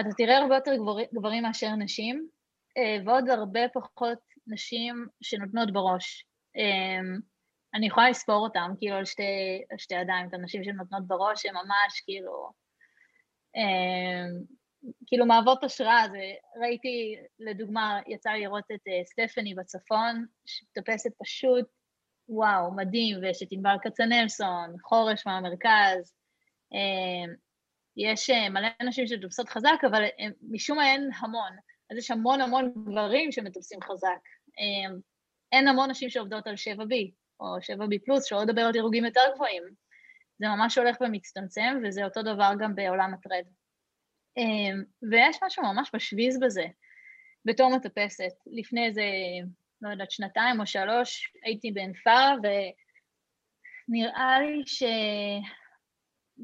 [0.00, 0.72] אתה תראה הרבה יותר
[1.14, 2.28] גברים, מאשר נשים,
[2.76, 6.26] אה, ועוד הרבה פחות נשים שנותנות בראש.
[7.74, 11.54] אה, אני יכולה לספור אותם, כאילו, על שתי, שתי ידיים, את הנשים שנותנות בראש, שהן
[11.54, 12.50] ממש, כאילו,
[13.56, 14.26] אה,
[15.06, 16.06] כאילו מהוות השראה.
[16.10, 16.18] זה,
[16.62, 21.66] ראיתי, לדוגמה, יצא לי לראות את סטפני בצפון, שטפסת פשוט,
[22.28, 26.12] וואו, מדהים, ויש את ענבל כצנלסון, חורש מהמרכז,
[27.98, 31.52] יש אה, מלא נשים שתופסות חזק, אבל הם, משום מה אין המון.
[31.90, 34.20] אז יש המון המון גברים שמטפסים חזק.
[34.58, 34.96] אה,
[35.52, 39.62] אין המון נשים שעובדות על 7B, או 7B פלוס, שלא לדבר על דירוגים יותר גבוהים.
[40.38, 43.44] זה ממש הולך ומצטמצם, וזה אותו דבר גם בעולם הטרד.
[44.36, 46.64] אמ, ויש משהו ממש בשביז בזה,
[47.44, 48.32] בתור מטפסת.
[48.46, 49.02] לפני איזה,
[49.82, 52.28] לא יודעת, שנתיים או שלוש, הייתי בענפה,
[53.88, 54.82] ונראה לי ש...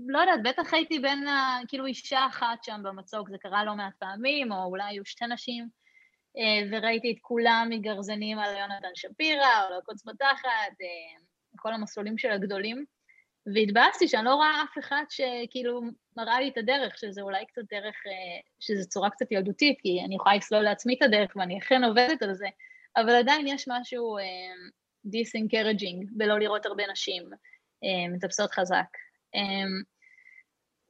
[0.09, 1.25] לא יודעת, בטח הייתי בין.
[1.69, 5.69] כאילו אישה אחת שם במצוק, זה קרה לא מעט פעמים, או אולי היו שתי נשים,
[6.71, 10.47] וראיתי את כולם מגרזנים על יונתן שפירא, או לקוץ בתחת,
[10.83, 11.23] אה,
[11.57, 12.85] כל המסלולים של הגדולים.
[13.55, 15.81] והתבאסתי שאני לא רואה אף אחד שכאילו
[16.17, 20.15] מראה לי את הדרך, שזה אולי קצת דרך, אה, שזו צורה קצת ילדותית, כי אני
[20.15, 22.47] יכולה לסלול לעצמי את הדרך ואני אכן עובדת על זה,
[22.97, 24.17] אבל עדיין יש משהו
[25.05, 27.31] dis-encouraging בלא לראות הרבה נשים
[28.11, 28.87] מטפסות חזק.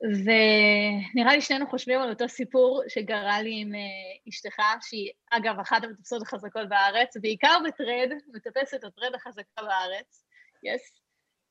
[0.03, 5.85] ונראה לי שנינו חושבים על אותו סיפור שקרה לי עם uh, אשתך, שהיא אגב אחת
[5.85, 10.25] המטפסות החזקות בארץ, בעיקר ב trad, מטפסת ה trad החזקה בארץ,
[10.63, 10.83] יס.
[10.83, 11.01] Yes.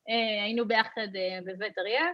[0.08, 2.04] Uh, היינו ביחד uh, בבית אריה.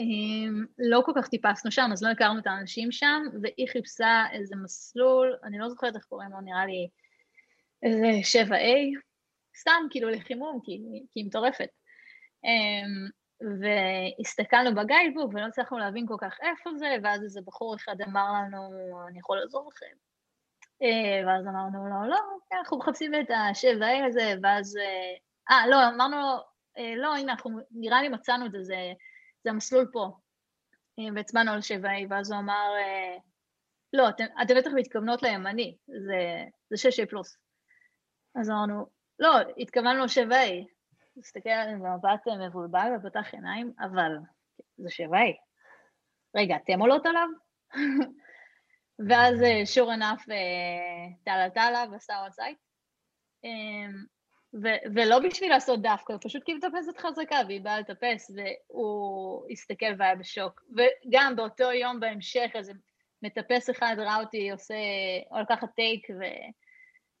[0.00, 4.56] Um, לא כל כך טיפסנו שם, אז לא הכרנו את האנשים שם, והיא חיפשה איזה
[4.56, 6.88] מסלול, אני לא זוכרת איך קוראים לו, נראה לי
[7.82, 9.00] איזה 7A,
[9.60, 10.78] סתם כאילו לחימום, כי,
[11.10, 11.68] כי היא מטורפת.
[13.60, 18.58] והסתכלנו בגיידבוק ולא הצלחנו להבין כל כך איפה זה, ואז איזה בחור אחד אמר לנו,
[19.08, 19.96] אני יכול לעזור לכם.
[20.82, 22.18] אה, ואז אמרנו לו, לא, לא,
[22.50, 24.76] כן, אנחנו מחפשים את השבע A הזה, ואז...
[25.50, 26.36] אה, לא, אמרנו לו,
[26.96, 28.92] לא, הנה, אנחנו נראה לי מצאנו את זה, זה,
[29.44, 30.10] זה המסלול פה.
[30.98, 32.70] אה, והצבענו על שבע A, ואז הוא אמר,
[33.92, 37.36] לא, אתם, אתם בטח מתכוונות לימני, זה, זה שש A פלוס.
[38.34, 38.86] אז אמרנו,
[39.18, 40.66] לא, התכוונו ל-7A.
[41.18, 44.12] הסתכל עליהם במבט אה, מבולבל ופתח עיניים, אבל
[44.76, 45.36] זה שוואי.
[46.36, 47.28] רגע, אתם עולות עליו?
[49.08, 52.58] ואז אה, שור ענף אה, טלה טלה וסאו אמ, הצייט.
[54.94, 59.94] ולא בשביל לעשות דווקא, פשוט כאילו כי היא מטפסת חזקה והיא באה לטפס, והוא הסתכל
[59.98, 60.62] והיה בשוק.
[60.76, 62.72] וגם באותו יום בהמשך איזה
[63.22, 64.74] מטפס אחד ראה אותי עושה,
[65.30, 66.50] או לקחת טייק ו-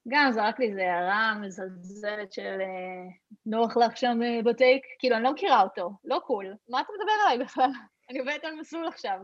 [0.08, 3.10] גם זרק לי איזה הערה מזלזלת של אה,
[3.46, 7.12] נוח לך שם אה, בטייק, כאילו אני לא מכירה אותו, לא קול, מה אתה מדבר
[7.24, 7.70] עליי בכלל?
[8.10, 9.18] אני עובדת על מסלול עכשיו.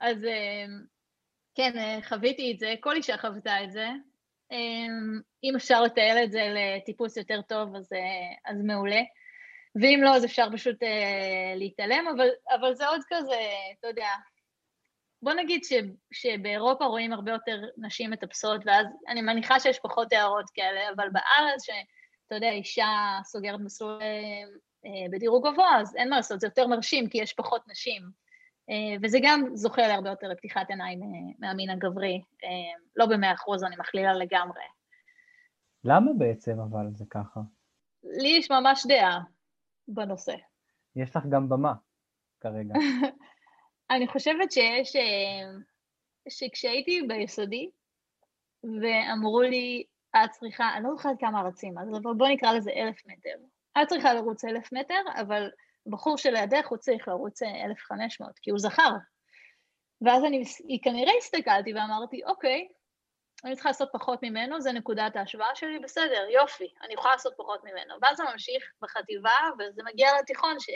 [0.00, 0.64] אז אה,
[1.54, 3.88] כן, חוויתי את זה, כל אישה חוותה את זה.
[5.44, 7.88] אם אפשר לתעל את זה לטיפוס יותר טוב, אז,
[8.46, 9.00] אז מעולה.
[9.82, 10.76] ואם לא, אז אפשר פשוט
[11.56, 13.40] להתעלם, אבל, אבל זה עוד כזה,
[13.78, 14.08] אתה יודע,
[15.22, 15.72] בוא נגיד ש,
[16.12, 21.64] שבאירופה רואים הרבה יותר נשים מטפסות, ואז אני מניחה שיש פחות הערות כאלה, אבל בארץ,
[21.64, 22.88] שאתה יודע, אישה
[23.24, 24.02] סוגרת מסלול
[24.84, 28.02] אה, בדירוג גבוה, אז אין מה לעשות, זה יותר מרשים, כי יש פחות נשים.
[28.70, 31.08] אה, וזה גם זוכה להרבה יותר לפתיחת עיניים אה,
[31.38, 32.22] מהמין הגברי.
[32.44, 32.48] אה,
[32.96, 34.62] לא במאה אחוז, אני מכלילה לגמרי.
[35.84, 37.40] למה בעצם אבל זה ככה?
[38.04, 39.20] לי יש ממש דעה
[39.88, 40.34] בנושא.
[40.96, 41.72] יש לך גם במה
[42.40, 42.74] כרגע.
[43.96, 45.50] אני חושבת שיש, אה,
[46.28, 47.70] שכשהייתי ביסודי,
[48.64, 49.84] ואמרו לי,
[50.16, 53.36] את צריכה, אני לא זוכרת כמה רצים, אז בואו נקרא לזה אלף מטר.
[53.82, 55.50] את צריכה לרוץ אלף מטר, אבל
[55.86, 58.90] בחור שלידך הוא צריך לרוץ אה, אלף חמש מאות, כי הוא זכר.
[60.00, 60.44] ואז אני
[60.82, 62.68] כנראה הסתכלתי ואמרתי, אוקיי,
[63.44, 67.64] אני צריכה לעשות פחות ממנו, זה נקודת ההשוואה שלי, בסדר, יופי, אני יכולה לעשות פחות
[67.64, 67.94] ממנו.
[68.02, 70.70] ואז זה ממשיך בחטיבה, וזה מגיע לתיכון, ש...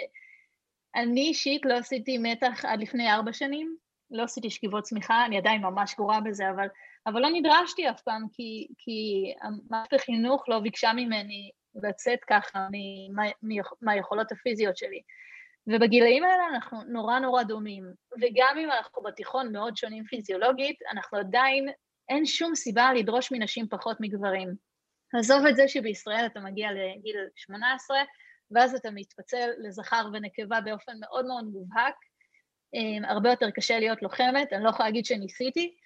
[0.96, 3.76] אני אישית לא עשיתי מתח עד לפני ארבע שנים,
[4.10, 6.66] לא עשיתי שכיבות צמיחה, אני עדיין ממש גרועה בזה, אבל,
[7.06, 11.50] אבל לא נדרשתי אף פעם, כי, כי המערכת החינוך לא ביקשה ממני
[11.82, 12.68] לצאת ככה
[13.82, 15.02] מהיכולות הפיזיות שלי.
[15.66, 17.84] ובגילאים האלה אנחנו נורא נורא דומים,
[18.20, 21.68] וגם אם אנחנו בתיכון מאוד שונים פיזיולוגית, אנחנו עדיין,
[22.08, 24.54] אין שום סיבה לדרוש מנשים פחות מגברים.
[25.18, 27.98] עזוב את זה שבישראל אתה מגיע לגיל 18,
[28.50, 31.94] ואז אתה מתפצל לזכר ונקבה באופן מאוד מאוד מובהק.
[32.76, 35.76] Um, הרבה יותר קשה להיות לוחמת, אני לא יכולה להגיד שניסיתי,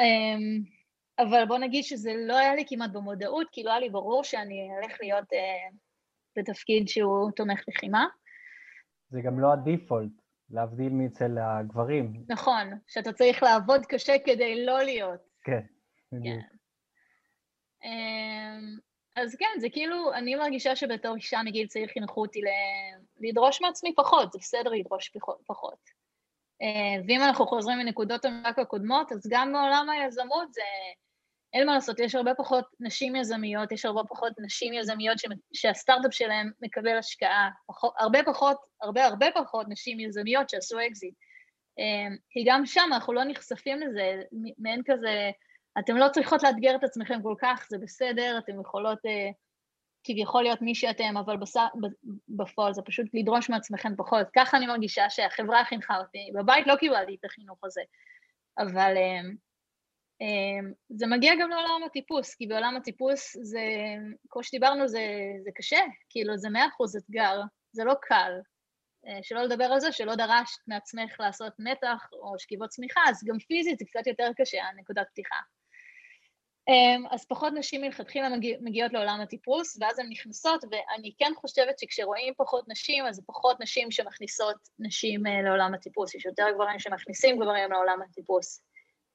[0.00, 0.68] um,
[1.18, 4.68] אבל בוא נגיד שזה לא היה לי כמעט במודעות, כי לא היה לי ברור שאני
[4.78, 5.74] אלך להיות uh,
[6.38, 8.06] בתפקיד שהוא תומך לחימה.
[9.10, 10.12] זה גם לא הדיפולט,
[10.50, 12.24] להבדיל מאצל הגברים.
[12.28, 15.20] נכון, שאתה צריך לעבוד קשה כדי לא להיות.
[15.44, 15.60] כן,
[16.12, 16.40] בדיוק.
[16.40, 16.58] כן.
[19.22, 22.40] אז כן, זה כאילו, אני מרגישה שבתור אישה מגיל צעיר חינכו אותי
[23.20, 25.12] לדרוש מעצמי פחות, זה בסדר לדרוש
[25.46, 25.78] פחות.
[26.62, 30.62] אה, ואם אנחנו חוזרים מנקודות המאבק הקודמות, אז גם בעולם היזמות זה,
[31.52, 35.18] אין מה לעשות, יש הרבה פחות נשים יזמיות, יש הרבה פחות נשים יזמיות
[35.54, 41.14] שהסטארט-אפ שלהן מקבל השקעה, פחות, הרבה פחות, הרבה הרבה פחות נשים יזמיות שעשו אקזיט.
[41.78, 44.22] אה, כי גם שם אנחנו לא נחשפים לזה,
[44.58, 45.30] מעין כזה
[45.78, 48.98] אתם לא צריכות לאתגר את עצמכם כל כך, זה בסדר, אתם יכולות...
[48.98, 49.34] Uh,
[50.04, 51.56] כביכול להיות מי שאתם, אבל בס...
[52.28, 54.26] בפועל זה פשוט לדרוש מעצמכם פחות.
[54.36, 56.30] ככה אני מרגישה שהחברה חינכה אותי.
[56.34, 57.80] בבית לא קיבלתי את החינוך הזה,
[58.58, 59.34] אבל um,
[60.22, 63.60] um, זה מגיע גם לעולם הטיפוס, כי בעולם הטיפוס זה,
[64.28, 65.00] כמו שדיברנו, זה,
[65.44, 67.40] זה קשה, כאילו זה מאה אחוז אתגר,
[67.72, 68.32] זה לא קל.
[69.06, 73.38] Uh, שלא לדבר על זה שלא דרשת מעצמך לעשות מתח או שכיבות צמיחה, אז גם
[73.38, 75.36] פיזית זה קצת יותר קשה, הנקודת פתיחה.
[76.68, 81.78] אמ, אז פחות נשים מלכתחילה מגיע, מגיעות לעולם הטיפוס, ואז הן נכנסות, ואני כן חושבת
[81.78, 86.78] שכשרואים פחות נשים, אז זה פחות נשים שמכניסות נשים אה, לעולם הטיפוס, יש יותר גברים
[86.78, 88.62] שמכניסים גברים לעולם הטיפוס.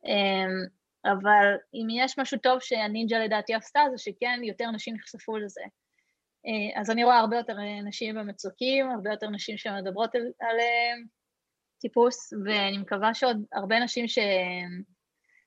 [0.05, 5.61] אמ, אבל אם יש משהו טוב שהנינג'ה לדעתי עשתה, זה שכן יותר נשים נחשפו לזה.
[6.45, 10.57] אה, אז אני רואה הרבה יותר אה, נשים במצוקים, הרבה יותר נשים שמדברות על, על
[11.81, 14.19] טיפוס, ואני מקווה שעוד הרבה נשים ש...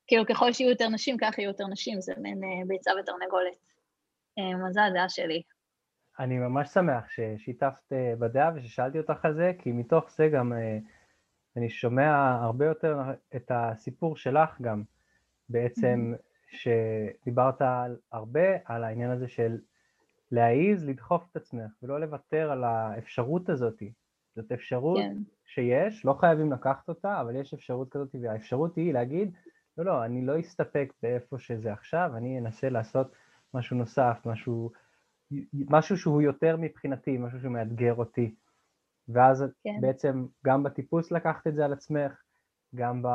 [0.06, 3.56] כאילו ככל שיהיו יותר נשים, כך יהיו יותר נשים, זה מין אה, ביצה ותרנגולת.
[4.38, 5.42] אה, אז זו הדעה שלי.
[6.18, 10.52] אני ממש שמח ששיתפת אה, בדעה וששאלתי אותך על זה, כי מתוך זה גם
[11.56, 12.98] אני שומע הרבה יותר
[13.36, 14.82] את הסיפור שלך גם,
[15.48, 16.14] בעצם
[16.50, 19.58] שדיברת על, הרבה על העניין הזה של
[20.32, 23.82] להעיז לדחוף את עצמך ולא לוותר על האפשרות הזאת.
[24.36, 25.16] זאת אפשרות כן.
[25.44, 29.34] שיש, לא חייבים לקחת אותה, אבל יש אפשרות כזאת, והאפשרות היא להגיד,
[29.78, 33.12] לא, לא, אני לא אסתפק באיפה שזה עכשיו, אני אנסה לעשות
[33.54, 34.70] משהו נוסף, משהו,
[35.52, 38.34] משהו שהוא יותר מבחינתי, משהו שמאתגר אותי.
[39.08, 39.80] ואז כן.
[39.80, 42.22] בעצם גם בטיפוס לקחת את זה על עצמך,
[42.74, 43.06] גם ב,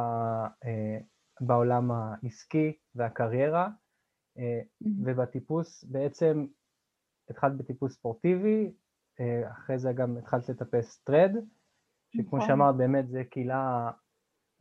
[0.65, 0.97] אה,
[1.41, 3.69] בעולם העסקי והקריירה,
[4.37, 4.87] אה, mm-hmm.
[5.03, 6.45] ובטיפוס בעצם
[7.29, 8.71] התחלת בטיפוס ספורטיבי,
[9.19, 11.31] אה, אחרי זה גם התחלת לטפס טרד,
[12.09, 12.47] שכמו נכון.
[12.47, 13.91] שאמרת באמת זה קהילה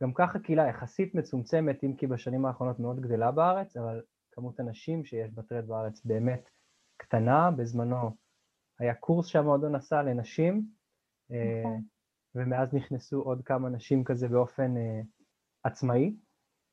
[0.01, 5.05] גם ככה קהילה יחסית מצומצמת, אם כי בשנים האחרונות מאוד גדלה בארץ, אבל כמות הנשים
[5.05, 6.49] שיש בטרד בארץ באמת
[6.97, 7.51] קטנה.
[7.51, 8.11] בזמנו
[8.79, 10.65] היה קורס שהמועדון עשה לנשים,
[11.31, 11.81] אה, נכון.
[12.35, 15.05] ומאז נכנסו עוד כמה נשים כזה באופן uh,
[15.63, 16.15] עצמאי.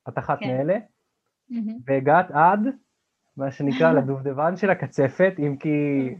[0.09, 0.49] את אחת כן.
[0.49, 0.79] מאלה,
[1.51, 1.73] mm-hmm.
[1.85, 2.61] והגעת עד,
[3.37, 5.69] מה שנקרא, לדובדבן של הקצפת, אם כי...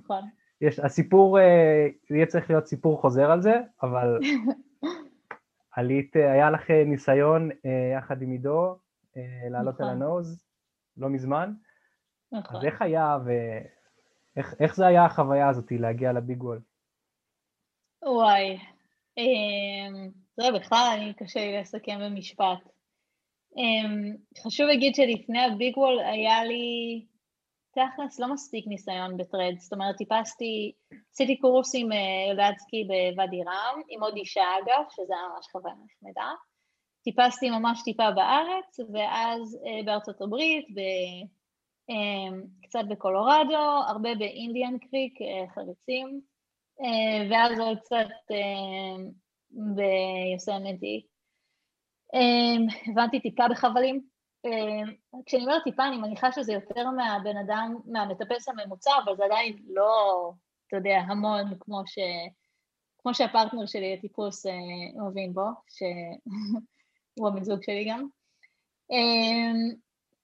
[0.05, 0.25] נכון.
[0.61, 1.43] יש, הסיפור, uh,
[2.11, 4.19] יהיה צריך להיות סיפור חוזר על זה, אבל
[5.79, 8.77] עלית, אה, היה לך אה, ניסיון אה, יחד עם עידו
[9.51, 9.87] לעלות נכון.
[9.87, 10.45] על הנוז
[10.97, 11.53] לא מזמן.
[12.33, 12.57] נכון.
[12.57, 13.19] אז איך היה
[14.37, 16.61] ואיך זה היה החוויה הזאת להגיע לביג וול?
[18.03, 18.59] וואי,
[19.19, 22.69] אמ, תראה, בכלל אני קשה לי לסכם במשפט.
[23.57, 27.07] אמ, חשוב להגיד שלפני הביג וול היה לי
[27.71, 30.73] תכלס לא מספיק ניסיון בטרד, זאת אומרת טיפסתי,
[31.13, 35.75] עשיתי קורס עם אה, סקי בוואדי רם, עם עוד אישה אגב, שזה היה ממש חוויה
[35.75, 36.33] נחמדה,
[37.05, 40.79] טיפסתי ממש טיפה בארץ, ואז אה, בארצות הברית, ב,
[41.91, 45.19] אה, קצת בקולורדו, הרבה באינדיאן קריק,
[45.55, 46.21] חריצים,
[47.31, 48.35] ואז עוד קצת
[49.51, 51.07] ביוסמנטי.
[52.91, 54.18] הבנתי טיפה בחבלים, אה,
[55.27, 60.33] כשאני אומרת טיפה, אני מניחה שזה יותר מהבן אדם, מהמטפס הממוצע, אבל זה עדיין לא,
[60.69, 61.99] אתה יודע, המון כמו, ש,
[62.99, 64.53] כמו שהפרטנר שלי לטיפוס אה,
[65.09, 68.07] מבין בו, שהוא הבן זוג שלי גם.
[68.93, 69.79] אה,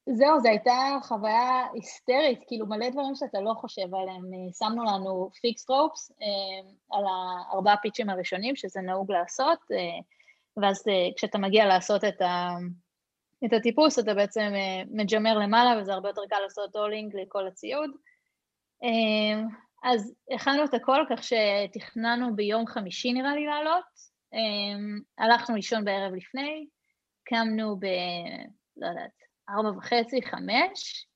[0.07, 4.23] זהו, זו הייתה חוויה היסטרית, כאילו מלא דברים שאתה לא חושב עליהם.
[4.59, 6.13] שמנו לנו fixed ropes
[6.93, 9.59] על הארבעה פיצ'ים הראשונים, שזה נהוג לעשות,
[10.57, 10.85] ואז
[11.17, 12.49] כשאתה מגיע לעשות את ה...
[13.45, 17.91] את הטיפוס אתה בעצם אה, מג'מר למעלה וזה הרבה יותר קל לעשות hauling לכל הציוד.
[18.85, 19.43] אה,
[19.85, 23.85] אז הכנו את הכל כך שתכננו ביום חמישי נראה לי לעלות,
[24.35, 26.67] אה, הלכנו לישון בערב לפני,
[27.25, 27.87] קמנו ב...
[28.77, 29.11] לא יודעת,
[29.51, 31.07] ארבע וחצי, חמש,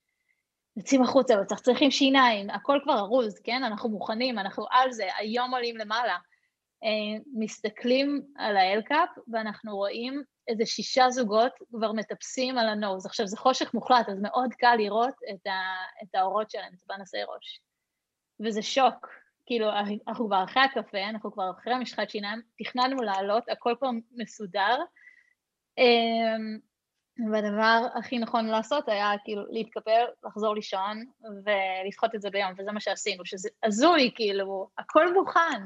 [0.76, 3.62] יוצאים החוצה וצחצחים שיניים, הכל כבר ארוז, כן?
[3.64, 6.16] אנחנו מוכנים, אנחנו על זה, היום עולים למעלה.
[7.34, 13.06] מסתכלים על האלקאפ ואנחנו רואים איזה שישה זוגות כבר מטפסים על הנוז.
[13.06, 15.60] עכשיו, זה חושך מוחלט, אז מאוד קל לראות את, ה,
[16.02, 17.60] את האורות שלהם, את הפנסי ראש.
[18.40, 19.08] וזה שוק.
[19.46, 19.66] כאילו,
[20.08, 24.76] אנחנו כבר אחרי הקפה, אנחנו כבר אחרי המשחת שיניים, תכננו לעלות, הכל כבר מסודר.
[25.78, 26.58] אמ,
[27.32, 31.04] והדבר הכי נכון לעשות היה כאילו להתקפל, לחזור לישון
[31.44, 35.62] ולדחות את זה ביום, וזה מה שעשינו, שזה הזוי, כאילו, הכל מוכן.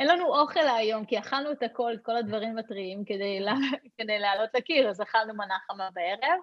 [0.00, 3.54] אין לנו אוכל היום, כי אכלנו את הכל, את כל הדברים הטריים כדי, לה,
[3.98, 6.38] כדי לעלות לקיר, אז אכלנו מנה חמה בערב.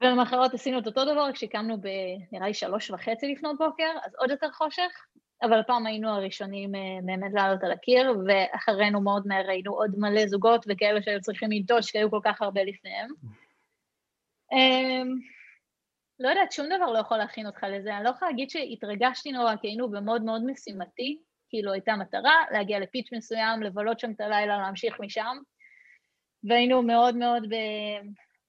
[0.00, 1.88] ולמחרת עשינו את אותו דבר כשקמנו ב...
[2.32, 5.06] נראה לי שלוש וחצי לפנות בוקר, אז עוד יותר חושך,
[5.42, 10.26] אבל הפעם היינו הראשונים אה, באמת לעלות על הקיר, ואחרינו מאוד מהר ראינו עוד מלא
[10.26, 13.10] זוגות וכאלה שהיו צריכים לנטוש, כי היו כל כך הרבה לפניהם.
[14.52, 15.18] אמ,
[16.20, 17.96] לא יודעת, שום דבר לא יכול להכין אותך לזה.
[17.96, 21.18] אני לא יכולה להגיד שהתרגשתי נורא, כי היינו במוד מאוד משימתי,
[21.56, 25.36] כאילו הייתה מטרה להגיע לפיץ' מסוים, לבלות שם את הלילה, להמשיך משם,
[26.44, 27.54] והיינו מאוד מאוד ב...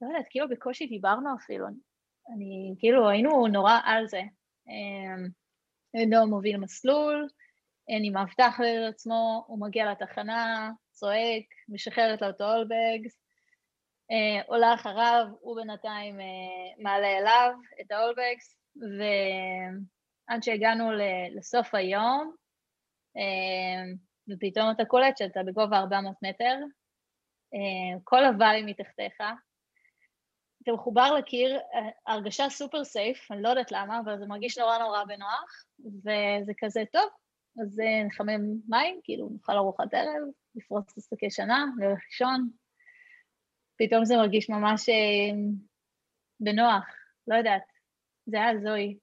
[0.02, 1.68] לא יודעת, כאילו בקושי דיברנו אפילו.
[2.36, 4.22] אני, כאילו, היינו נורא על זה.
[5.96, 7.28] עדו אמ, מוביל מסלול,
[7.98, 13.22] אני מאבטח לעצמו, הוא מגיע לתחנה, צועק, משחררת לו את האולבגס,
[14.12, 18.58] אה, עולה אחריו, הוא בינתיים אה, מעלה אליו את האולבקס,
[18.98, 20.92] ועד שהגענו
[21.36, 22.47] לסוף היום,
[24.30, 26.56] ופתאום אתה קולט שאתה בגובה 400 מטר,
[28.04, 29.22] כל הוואלי מתחתיך,
[30.64, 31.60] אתה מחובר לקיר,
[32.08, 36.84] הרגשה סופר סייף, אני לא יודעת למה, אבל זה מרגיש נורא נורא בנוח, וזה כזה
[36.92, 37.10] טוב,
[37.62, 42.50] אז נחמם מים, כאילו נאכל ארוחת ערב, לפרוץ את השקי שנה, נלך לישון,
[43.78, 45.36] פתאום זה מרגיש ממש אה,
[46.40, 46.86] בנוח,
[47.28, 47.64] לא יודעת,
[48.26, 48.98] זה היה הזוי.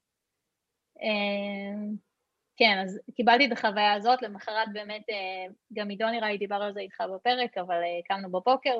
[2.54, 6.56] אה, כן, אז קיבלתי את החוויה הזאת, למחרת באמת, אה, גם עידו נראה לי דיבר
[6.56, 8.74] על זה איתך בפרק, אבל קמנו בבוקר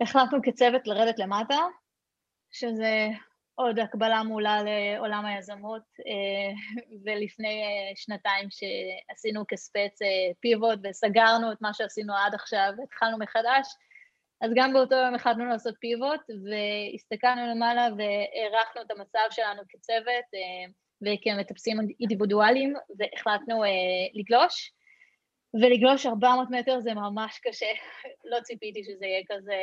[0.00, 1.58] והחלטנו כצוות לרדת למטה,
[2.50, 3.08] שזה
[3.54, 5.82] עוד הקבלה מעולה לעולם היזמות,
[7.04, 7.62] ולפני
[7.96, 9.98] שנתיים שעשינו כספץ
[10.40, 13.66] פיבוט וסגרנו את מה שעשינו עד עכשיו, התחלנו מחדש,
[14.42, 20.72] אז גם באותו יום החלטנו לעשות פיבוט, והסתכלנו למעלה והערכנו את המצב שלנו כצוות אה,
[21.04, 23.70] וכמטפסים אינדיבידואליים, והחלטנו אה,
[24.14, 24.72] לגלוש.
[25.54, 27.66] ולגלוש 400 מטר זה ממש קשה,
[28.30, 29.56] לא ציפיתי שזה יהיה כזה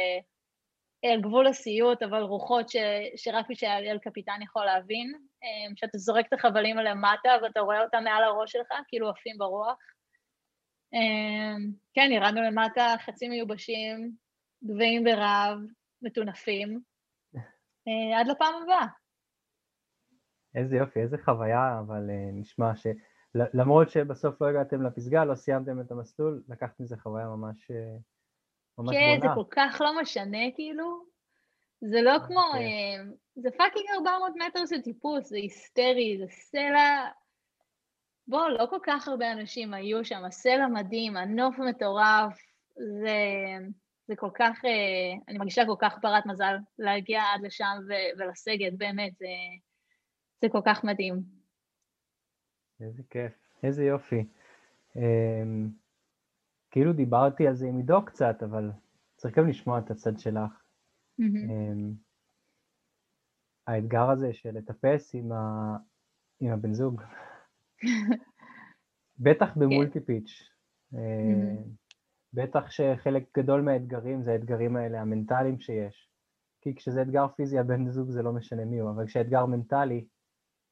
[1.05, 2.75] על גבול הסיוט, אבל רוחות ש,
[3.15, 5.13] שרק מי שהיה קפיטן יכול להבין,
[5.43, 9.77] אה, שאתה זורק את החבלים למטה ואתה רואה אותם מעל הראש שלך, כאילו עפים ברוח.
[11.93, 14.11] כן, ירדנו למטה חצי מיובשים,
[14.63, 15.57] גבהים ברעב,
[16.01, 16.79] מטונפים,
[17.87, 18.85] אה, עד לפעם הבאה.
[20.55, 25.91] איזה יופי, איזה חוויה, אבל uh, נשמע שלמרות שבסוף לא הגעתם לפסגה, לא סיימתם את
[25.91, 27.97] המסלול, לקחת מזה חוויה ממש, אה,
[28.77, 29.21] ממש כן, בונה.
[29.21, 31.09] כן, זה כל כך לא משנה כאילו.
[31.81, 33.15] זה לא כמו, okay.
[33.35, 37.09] זה fucking 400 מטר של טיפוס, זה היסטרי, זה סלע.
[38.27, 42.37] בוא, לא כל כך הרבה אנשים היו שם, הסלע מדהים, הנוף מטורף,
[42.75, 43.17] זה...
[44.07, 47.77] זה כל כך, אה, אני מרגישה כל כך ברת מזל להגיע עד לשם
[48.17, 49.25] ולסגת, באמת, זה,
[50.41, 51.23] זה כל כך מדהים.
[52.81, 53.33] איזה כיף,
[53.63, 54.25] איזה יופי.
[54.95, 54.99] Um,
[56.71, 58.71] כאילו דיברתי על זה עם עידו קצת, אבל
[59.15, 60.63] צריך גם לשמוע את הצד שלך.
[61.21, 61.23] Um,
[63.67, 65.75] האתגר הזה של לטפס עם, ה...
[66.39, 67.01] עם הבן זוג,
[69.25, 70.49] בטח במולטי פיץ'.
[70.91, 70.97] כן.
[70.97, 71.79] Mm-hmm.
[72.33, 76.09] בטח שחלק גדול מהאתגרים זה האתגרים האלה, המנטליים שיש.
[76.61, 80.05] כי כשזה אתגר פיזי, הבן זוג זה לא משנה מי הוא, אבל כשאתגר מנטלי,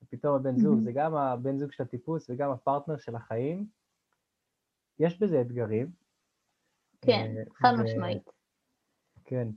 [0.10, 3.66] פתאום הבן זוג, זה גם הבן זוג של הטיפוס וגם הפרטנר של החיים,
[5.00, 5.92] יש בזה אתגרים.
[7.02, 8.30] כן, חד משמעית.
[9.26, 9.48] כן.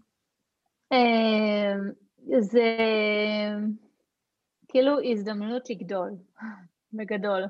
[0.92, 1.90] אמ,
[2.40, 2.76] זה
[4.68, 6.10] כאילו הזדמנות לגדול,
[6.96, 7.44] בגדול.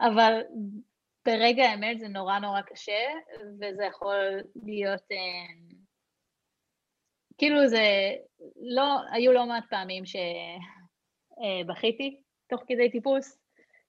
[0.00, 0.40] אבל
[1.26, 3.02] ברגע האמת זה נורא נורא קשה,
[3.54, 5.12] וזה יכול להיות...
[5.12, 5.72] אה,
[7.38, 8.14] כאילו זה...
[8.56, 8.98] לא...
[9.12, 10.81] היו לא מעט פעמים שבכיתי
[11.38, 11.74] אה,
[12.48, 13.38] תוך כדי טיפוס,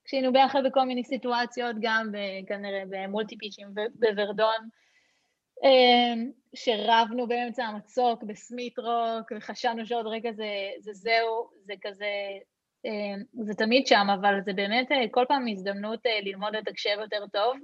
[0.05, 2.11] כשהיינו ביחד בכל מיני סיטואציות, גם
[2.47, 4.69] כנראה במולטי פיצ'ים בוורדון,
[5.63, 6.13] אה,
[6.55, 10.47] שרבנו באמצע המצוק בסמית רוק, וחשבנו שעוד רגע זה,
[10.79, 12.07] זה זהו, זה כזה
[12.85, 17.27] אמ, זה תמיד שם, אבל זה באמת אה, כל פעם הזדמנות אה, ללמוד לתקשב יותר
[17.33, 17.57] טוב,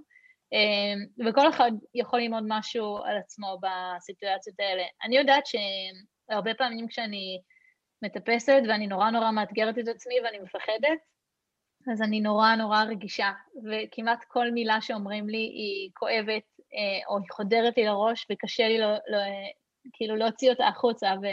[0.54, 4.84] אמ, וכל אחד יכול ללמוד משהו על עצמו בסיטואציות האלה.
[5.04, 7.42] אני יודעת שהרבה פעמים כשאני
[8.02, 11.00] מטפסת ואני נורא נורא מאתגרת את עצמי ואני מפחדת,
[11.92, 13.32] אז אני נורא נורא רגישה,
[13.66, 16.44] וכמעט כל מילה שאומרים לי היא כואבת,
[16.74, 19.18] אה, או היא חודרת לי לראש, וקשה לי לא, לא,
[19.94, 21.26] כאילו להוציא אותה החוצה, ו...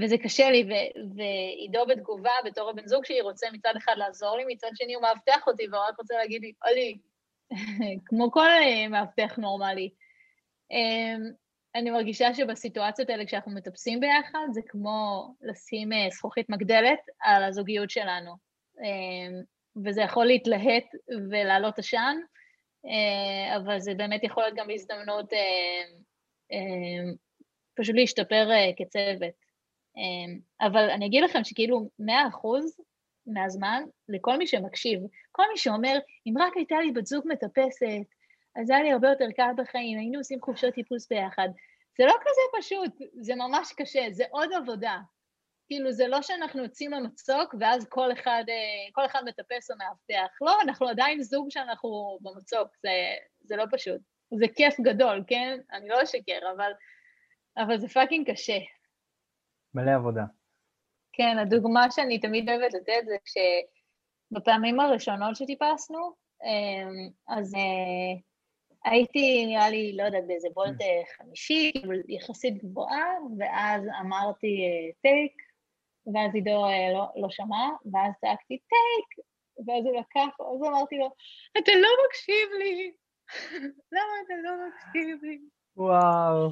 [0.00, 0.68] וזה קשה לי,
[1.16, 5.46] ועידו בתגובה, בתור הבן זוג שלי, רוצה מצד אחד לעזור לי, מצד שני הוא מאבטח
[5.46, 6.98] אותי, והוא רק רוצה להגיד לי, אולי,
[8.06, 9.90] כמו כל אה, מאבטח נורמלי.
[11.74, 17.90] אני מרגישה שבסיטואציות האלה, כשאנחנו מטפסים ביחד, זה כמו לשים אה, זכוכית מגדלת על הזוגיות
[17.90, 18.32] שלנו.
[18.82, 19.42] אמ,
[19.84, 20.84] וזה יכול להתלהט
[21.30, 22.16] ולעלות עשן,
[22.86, 25.32] אה, אבל זה באמת יכול להיות גם הזדמנות
[27.74, 29.34] פשוט להשתפר כצוות.
[30.60, 32.04] אבל אני אגיד לכם שכאילו 100%
[33.26, 35.00] מהזמן, לכל מי שמקשיב,
[35.32, 38.06] כל מי שאומר, אם רק הייתה לי בת זוג מטפסת,
[38.56, 41.48] אז היה לי הרבה יותר קל בחיים, היינו עושים חופשות טיפוס ביחד.
[41.98, 44.98] זה לא כזה פשוט, זה ממש קשה, זה עוד עבודה.
[45.66, 50.36] כאילו זה לא שאנחנו יוצאים למצוק ואז כל אחד, אה, כל אחד מטפס או מאבטח.
[50.40, 52.90] לא, אנחנו עדיין זוג שאנחנו במצוק, זה,
[53.40, 54.00] זה לא פשוט.
[54.38, 55.58] זה כיף גדול, כן?
[55.72, 56.72] אני לא אשקר, אבל,
[57.56, 58.58] אבל זה fucking קשה.
[59.74, 60.24] מלא עבודה.
[61.12, 63.16] כן, הדוגמה שאני תמיד אוהבת לתת זה
[64.32, 66.12] שבפעמים הראשונות שטיפסנו,
[66.44, 68.20] אמ, אז אה,
[68.84, 71.72] הייתי, נראה לי, לא יודעת, באיזה bolt אה, חמישי,
[72.08, 74.56] יחסית גבוהה, ואז אמרתי
[75.02, 76.64] take, אה, ואז עידו
[76.94, 79.26] לא, לא שמע, ואז צעקתי take,
[79.66, 81.10] ואז הוא לקח, אז אמרתי לו,
[81.58, 82.92] אתה לא מקשיב לי,
[83.94, 85.38] למה אתה לא מקשיב לי?
[85.76, 86.50] וואו.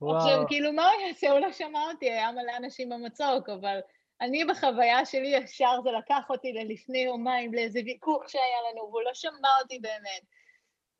[0.00, 0.16] וואו.
[0.16, 1.30] עכשיו, כאילו, מה הוא יעשה?
[1.30, 3.80] הוא לא שמע אותי, היה מלא אנשים במצוק, אבל
[4.20, 9.14] אני בחוויה שלי ישר זה לקח אותי ללפני יומיים לאיזה ויכוח שהיה לנו, והוא לא
[9.14, 10.39] שמע אותי באמת.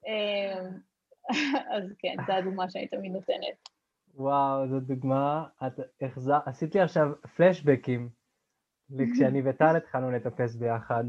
[0.07, 0.79] אמ,
[1.77, 3.69] אז כן, זו הדוגמה שאני תמיד נותנת.
[4.15, 8.09] וואו, זו דוגמה, את החזר, עשית לי עכשיו פלשבקים
[9.15, 11.05] כשאני וטל התחלנו לטפס ביחד.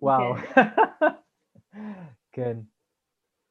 [0.00, 0.34] וואו.
[0.34, 0.62] כן.
[2.32, 2.58] כן.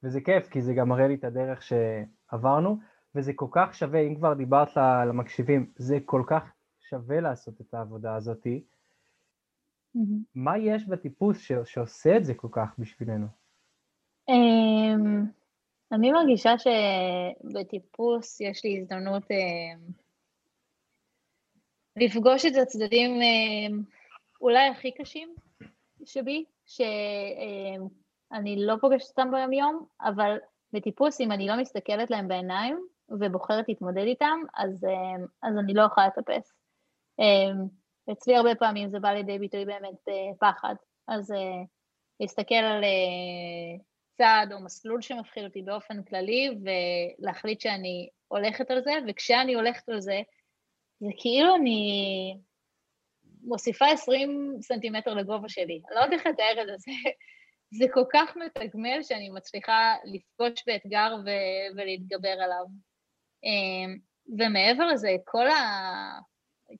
[0.04, 2.78] וזה כיף, כי זה גם מראה לי את הדרך שעברנו,
[3.16, 6.44] וזה כל כך שווה, אם כבר דיברת למקשיבים, זה כל כך
[6.80, 8.46] שווה לעשות את העבודה הזאת.
[8.46, 10.00] Mm-hmm.
[10.36, 13.28] מה יש בטיפוס ש- שעושה את זה כל כך בשבילנו?
[14.32, 15.26] Um,
[15.92, 19.92] אני מרגישה שבטיפוס יש לי הזדמנות um,
[21.96, 23.74] לפגוש את הצדדים um,
[24.42, 25.36] אולי הכי קשים
[26.06, 30.38] שבי, שאני לא פוגשת אותם ביום-יום, אבל
[30.74, 34.86] בטיפוס, אם אני לא מסתכלת להם בעיניים ובוחרת להתמודד איתם, אז,
[35.44, 36.54] אז אני לא יכולה לטפס.
[37.20, 37.68] אמ,
[38.12, 40.76] אצלי הרבה פעמים זה בא לידי ביטוי באמת בפחד.
[41.08, 41.64] אז אה,
[42.20, 43.78] להסתכל על אה,
[44.18, 46.50] צעד או מסלול שמפחיד אותי באופן כללי
[47.20, 50.22] ולהחליט שאני הולכת על זה, וכשאני הולכת על זה,
[51.00, 52.38] זה כאילו אני
[53.42, 55.82] מוסיפה 20 סנטימטר לגובה שלי.
[55.88, 56.92] אני לא יודעת איך לתאר את זה,
[57.80, 62.66] זה כל כך מתגמל שאני מצליחה לפגוש באתגר ו- ולהתגבר עליו.
[63.44, 63.98] אמ,
[64.40, 65.58] ומעבר לזה, כל ה...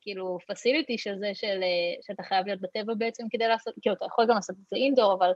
[0.02, 4.06] כאילו פסיליטי של זה של, אה, שאתה חייב להיות בטבע בעצם כדי לעשות, כאילו אתה
[4.06, 5.32] יכול גם לעשות את זה אינדור, אבל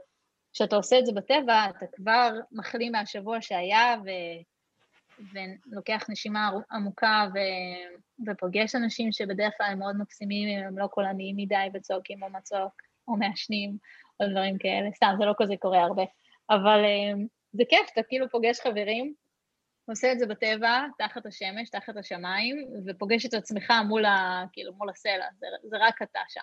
[0.52, 4.08] כשאתה עושה את זה בטבע, אתה כבר מחלים מהשבוע שהיה ו,
[5.32, 7.38] ולוקח נשימה עמוקה ו,
[8.26, 12.72] ופוגש אנשים שבדרך כלל הם מאוד מקסימים, אם הם לא קולניים מדי וצועקים או מצוק
[13.08, 13.76] או מעשנים
[14.20, 16.02] או דברים כאלה, סתם, זה לא כזה קורה הרבה,
[16.50, 19.14] אבל אה, זה כיף, אתה כאילו פוגש חברים
[19.88, 24.90] עושה את זה בטבע, תחת השמש, תחת השמיים, ופוגש את עצמך מול, ה, כאילו, מול
[24.90, 26.40] הסלע, זה, זה רק אתה שם.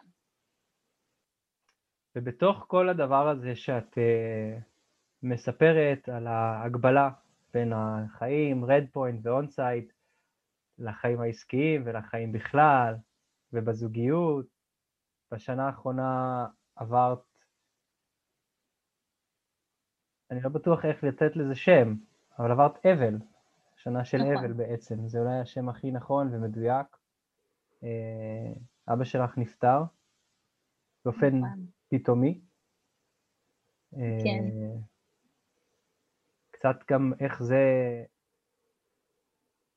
[2.16, 4.62] ובתוך כל הדבר הזה שאת uh,
[5.24, 7.10] מספרת על ההקבלה
[7.53, 9.93] בין החיים, red point ו on sight,
[10.78, 12.95] לחיים העסקיים ולחיים בכלל,
[13.53, 14.45] ובזוגיות,
[15.32, 16.45] בשנה האחרונה
[16.76, 17.20] עברת,
[20.32, 21.95] אני לא בטוח איך לתת לזה שם,
[22.39, 23.18] אבל עברת אבל,
[23.76, 24.38] שנה של נכון.
[24.38, 26.97] אבל בעצם, זה אולי השם הכי נכון ומדויק.
[27.84, 28.53] אה,
[28.93, 29.84] אבא שלך נפטר
[31.05, 31.79] באופן נכון.
[31.90, 32.42] פתאומי.
[33.98, 34.44] אה, כן.
[36.52, 37.64] קצת גם איך זה,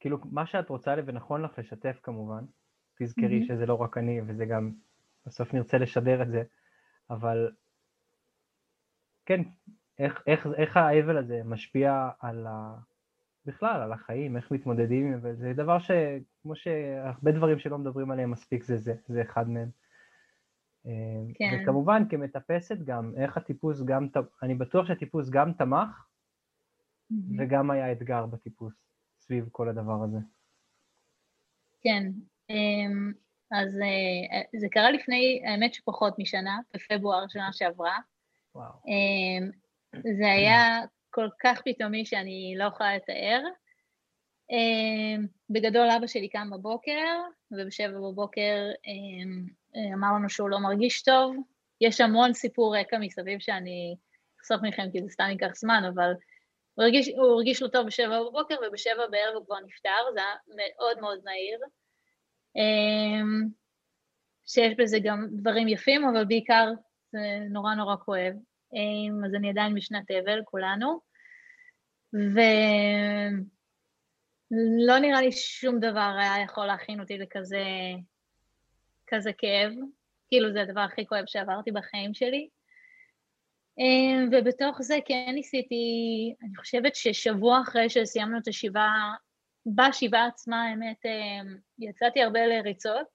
[0.01, 2.45] כאילו מה שאת רוצה ונכון לך לשתף כמובן,
[2.99, 3.49] תזכרי mm-hmm.
[3.49, 4.73] שזה לא רק אני וזה גם,
[5.27, 6.43] בסוף נרצה לשדר את זה,
[7.11, 7.51] אבל
[9.27, 9.41] כן,
[9.99, 12.75] איך, איך, איך האבל הזה משפיע על ה...
[13.47, 18.31] בכלל, על החיים, איך מתמודדים עם זה, זה דבר שכמו שהרבה דברים שלא מדברים עליהם
[18.31, 19.69] מספיק, זה זה, זה אחד מהם.
[21.35, 21.61] כן.
[21.63, 24.09] וכמובן כמטפסת גם, איך הטיפוס גם,
[24.43, 25.89] אני בטוח שהטיפוס גם תמך
[27.13, 27.35] mm-hmm.
[27.39, 28.75] וגם היה אתגר בטיפוס
[29.19, 30.19] סביב כל הדבר הזה.
[31.83, 32.07] כן,
[32.51, 33.13] אמ,
[33.51, 37.99] אז אה, זה קרה לפני, האמת שפחות משנה, בפברואר שנה שעברה.
[38.55, 38.73] וואו.
[38.87, 39.51] אמ,
[40.19, 40.81] זה היה
[41.11, 43.43] כל כך פתאומי שאני לא יכולה לתאר.
[44.51, 47.21] אמ, בגדול אבא שלי קם בבוקר,
[47.51, 48.71] ובשבע בבוקר
[49.95, 51.37] אמר לנו שהוא לא מרגיש טוב.
[51.81, 53.97] יש המון סיפור רקע מסביב שאני
[54.41, 56.13] אחשוף מכם כי זה סתם ייקח זמן, אבל
[56.75, 60.35] הוא הרגיש, הוא הרגיש לא טוב בשבע בבוקר, ובשבע בערב הוא כבר נפטר, זה היה
[60.57, 61.61] מאוד מאוד מהיר.
[62.57, 63.49] אמ,
[64.47, 66.69] שיש בזה גם דברים יפים, אבל בעיקר
[67.13, 67.19] זה
[67.51, 68.33] נורא נורא כואב.
[69.27, 71.01] אז אני עדיין משנת אבל, כולנו.
[72.13, 72.49] ולא
[74.99, 77.65] נראה לי שום דבר היה יכול להכין אותי לכזה
[79.15, 79.73] כזה כאב.
[80.29, 82.49] כאילו זה הדבר הכי כואב שעברתי בחיים שלי.
[84.33, 85.85] ובתוך זה כן ניסיתי,
[86.43, 89.15] אני חושבת ששבוע אחרי שסיימנו את השבעה,
[89.67, 93.07] בשבעה עצמה, האמת, אה, יצאתי הרבה לריצות.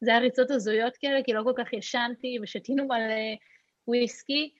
[0.00, 3.36] זה היה ריצות הזויות כאלה, כי לא כל כך ישנתי ושתינו מלא
[3.88, 4.52] וויסקי,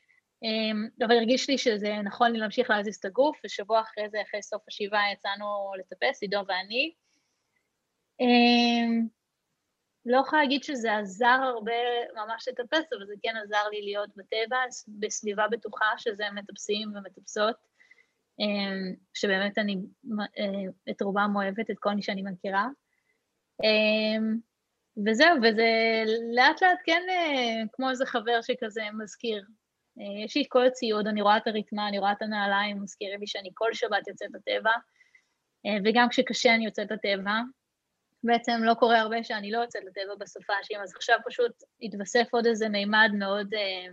[0.44, 4.42] אה, אבל הרגיש לי שזה נכון לי להמשיך להזיז את הגוף, ושבוע אחרי זה, אחרי
[4.42, 6.92] סוף השבעה, יצאנו לטפס, עידו ואני.
[10.10, 11.72] לא יכולה להגיד שזה עזר הרבה
[12.14, 14.56] ממש לטפס, אבל זה כן עזר לי להיות בטבע,
[14.88, 17.56] בסביבה בטוחה שזה מטפסים ומטפסות,
[18.40, 19.76] אמ, שבאמת אני
[20.38, 22.66] אה, את רובם אוהבת, את כל מי שאני מכירה.
[23.62, 24.36] אמ,
[25.06, 25.68] וזהו, וזה
[26.34, 29.44] לאט לאט כן אה, כמו איזה חבר שכזה מזכיר.
[30.00, 33.26] אה, יש לי כל הציוד, אני רואה את הרתמה, אני רואה את הנעליים, מזכירים לי
[33.26, 34.72] שאני כל שבת יוצאת לטבע,
[35.84, 37.32] וגם כשקשה אני יוצאת לטבע.
[38.24, 41.52] בעצם לא קורה הרבה שאני לא יוצאת לטבע בסופאשים, אז עכשיו פשוט
[41.82, 43.86] התווסף עוד איזה מימד מאוד, אה,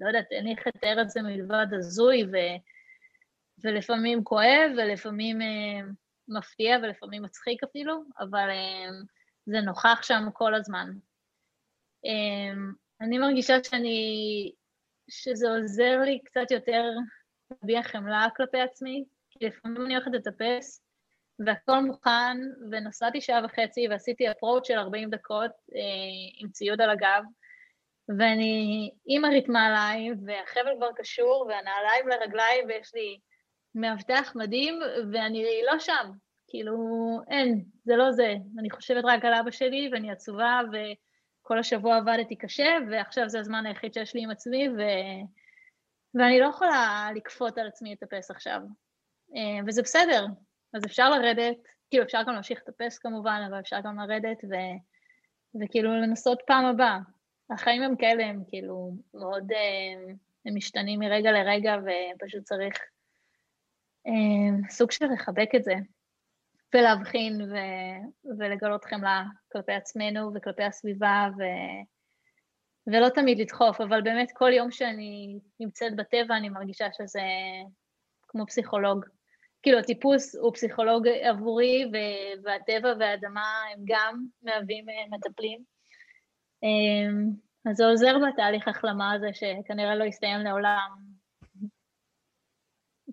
[0.00, 2.36] לא יודעת, אין לי איך לתאר את זה מלבד הזוי, ו,
[3.64, 5.88] ולפעמים כואב, ולפעמים אה,
[6.28, 8.90] מפתיע, ולפעמים מצחיק אפילו, אבל אה,
[9.46, 10.90] זה נוכח שם כל הזמן.
[12.06, 12.54] אה,
[13.00, 14.52] אני מרגישה שאני,
[15.10, 16.84] שזה עוזר לי קצת יותר
[17.50, 20.82] להביע חמלה כלפי עצמי, כי לפעמים אני הולכת לטפס,
[21.38, 22.36] והכל מוכן,
[22.70, 25.80] ונסעתי שעה וחצי ועשיתי אפרוץ' של 40 דקות אה,
[26.38, 27.22] עם ציוד על הגב,
[28.18, 33.18] ואני עם הרתמה עליי, והחבל כבר קשור, והנעליים לרגליים, ויש לי
[33.74, 34.80] מאבטח מדהים,
[35.12, 36.10] ואני לא שם.
[36.48, 36.76] כאילו,
[37.30, 38.34] אין, זה לא זה.
[38.58, 43.66] אני חושבת רק על אבא שלי, ואני עצובה, וכל השבוע עבדתי קשה, ועכשיו זה הזמן
[43.66, 44.80] היחיד שיש לי עם עצמי, ו...
[46.14, 48.60] ואני לא יכולה לכפות על עצמי לטפס עכשיו.
[49.36, 50.26] אה, וזה בסדר,
[50.74, 51.56] אז אפשר לרדת,
[51.90, 54.54] כאילו אפשר גם להמשיך לטפס כמובן, אבל אפשר גם לרדת ו,
[55.62, 56.98] וכאילו לנסות פעם הבאה.
[57.50, 60.12] החיים הם כאלה, הם כאילו מאוד, אה,
[60.46, 62.74] הם משתנים מרגע לרגע ופשוט צריך
[64.06, 65.74] אה, סוג של לחבק את זה
[66.74, 67.56] ולהבחין ו,
[68.38, 71.42] ולגלות חמלה כלפי עצמנו וכלפי הסביבה ו,
[72.86, 77.20] ולא תמיד לדחוף, אבל באמת כל יום שאני נמצאת בטבע אני מרגישה שזה
[78.28, 79.04] כמו פסיכולוג.
[79.62, 81.90] כאילו הטיפוס הוא פסיכולוג עבורי,
[82.44, 85.64] והטבע והאדמה הם גם מהווים אה, מטפלים.
[86.62, 87.30] אמ,
[87.70, 90.90] אז זה עוזר בתהליך החלמה הזה, שכנראה לא יסתיים לעולם.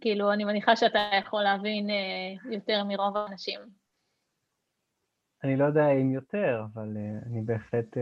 [0.02, 3.60] כאילו, אני מניחה שאתה יכול להבין אה, יותר מרוב האנשים.
[5.44, 7.98] אני לא יודע אם יותר, אבל אה, אני בהחלט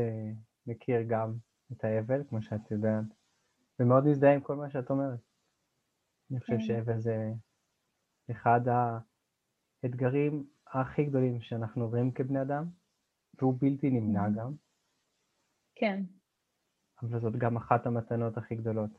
[0.67, 1.33] מכיר גם
[1.71, 3.05] את האבל, כמו שאת יודעת,
[3.79, 5.19] ומאוד מזדהה עם כל מה שאת אומרת.
[6.31, 6.61] אני חושב כן.
[6.61, 7.31] שאבל זה
[8.31, 8.61] אחד
[9.83, 12.65] האתגרים הכי גדולים שאנחנו עוברים כבני אדם,
[13.39, 14.37] והוא בלתי נמנע mm-hmm.
[14.37, 14.53] גם.
[15.75, 16.03] כן.
[17.01, 18.89] אבל זאת גם אחת המתנות הכי גדולות.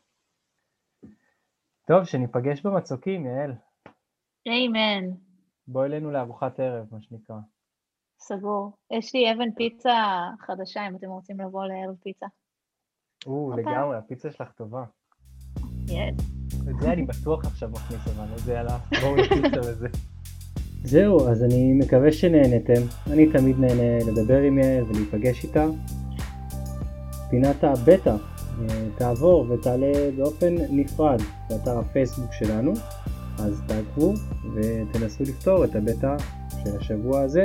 [1.87, 3.53] טוב, שניפגש במצוקים, יעל.
[4.47, 5.17] איימן.
[5.67, 7.37] בואי אלינו לארוחת ערב, מה שנקרא.
[8.19, 8.77] סגור.
[8.91, 9.97] יש לי אבן פיצה
[10.39, 12.27] חדשה, אם אתם רוצים לבוא לערב פיצה.
[13.27, 13.53] או.
[13.57, 14.85] לגמרי, הפיצה שלך טובה.
[15.87, 16.38] יש.
[16.71, 18.67] את זה אני בטוח עכשיו מכניס, אבל לא יודע על
[19.01, 19.89] בואו נפיצה וזה.
[20.85, 22.83] זהו, אז אני מקווה שנהנתם.
[23.11, 25.67] אני תמיד נהנה לדבר עם יעל ולהיפגש איתה.
[27.31, 28.17] פינת הבטא
[28.61, 32.73] אה, תעבור ותעלה באופן נפרד באתר הפייסבוק שלנו,
[33.39, 34.15] אז תעקבו
[34.55, 36.17] ותנסו לפתור את הבטא
[36.65, 37.43] של השבוע הזה.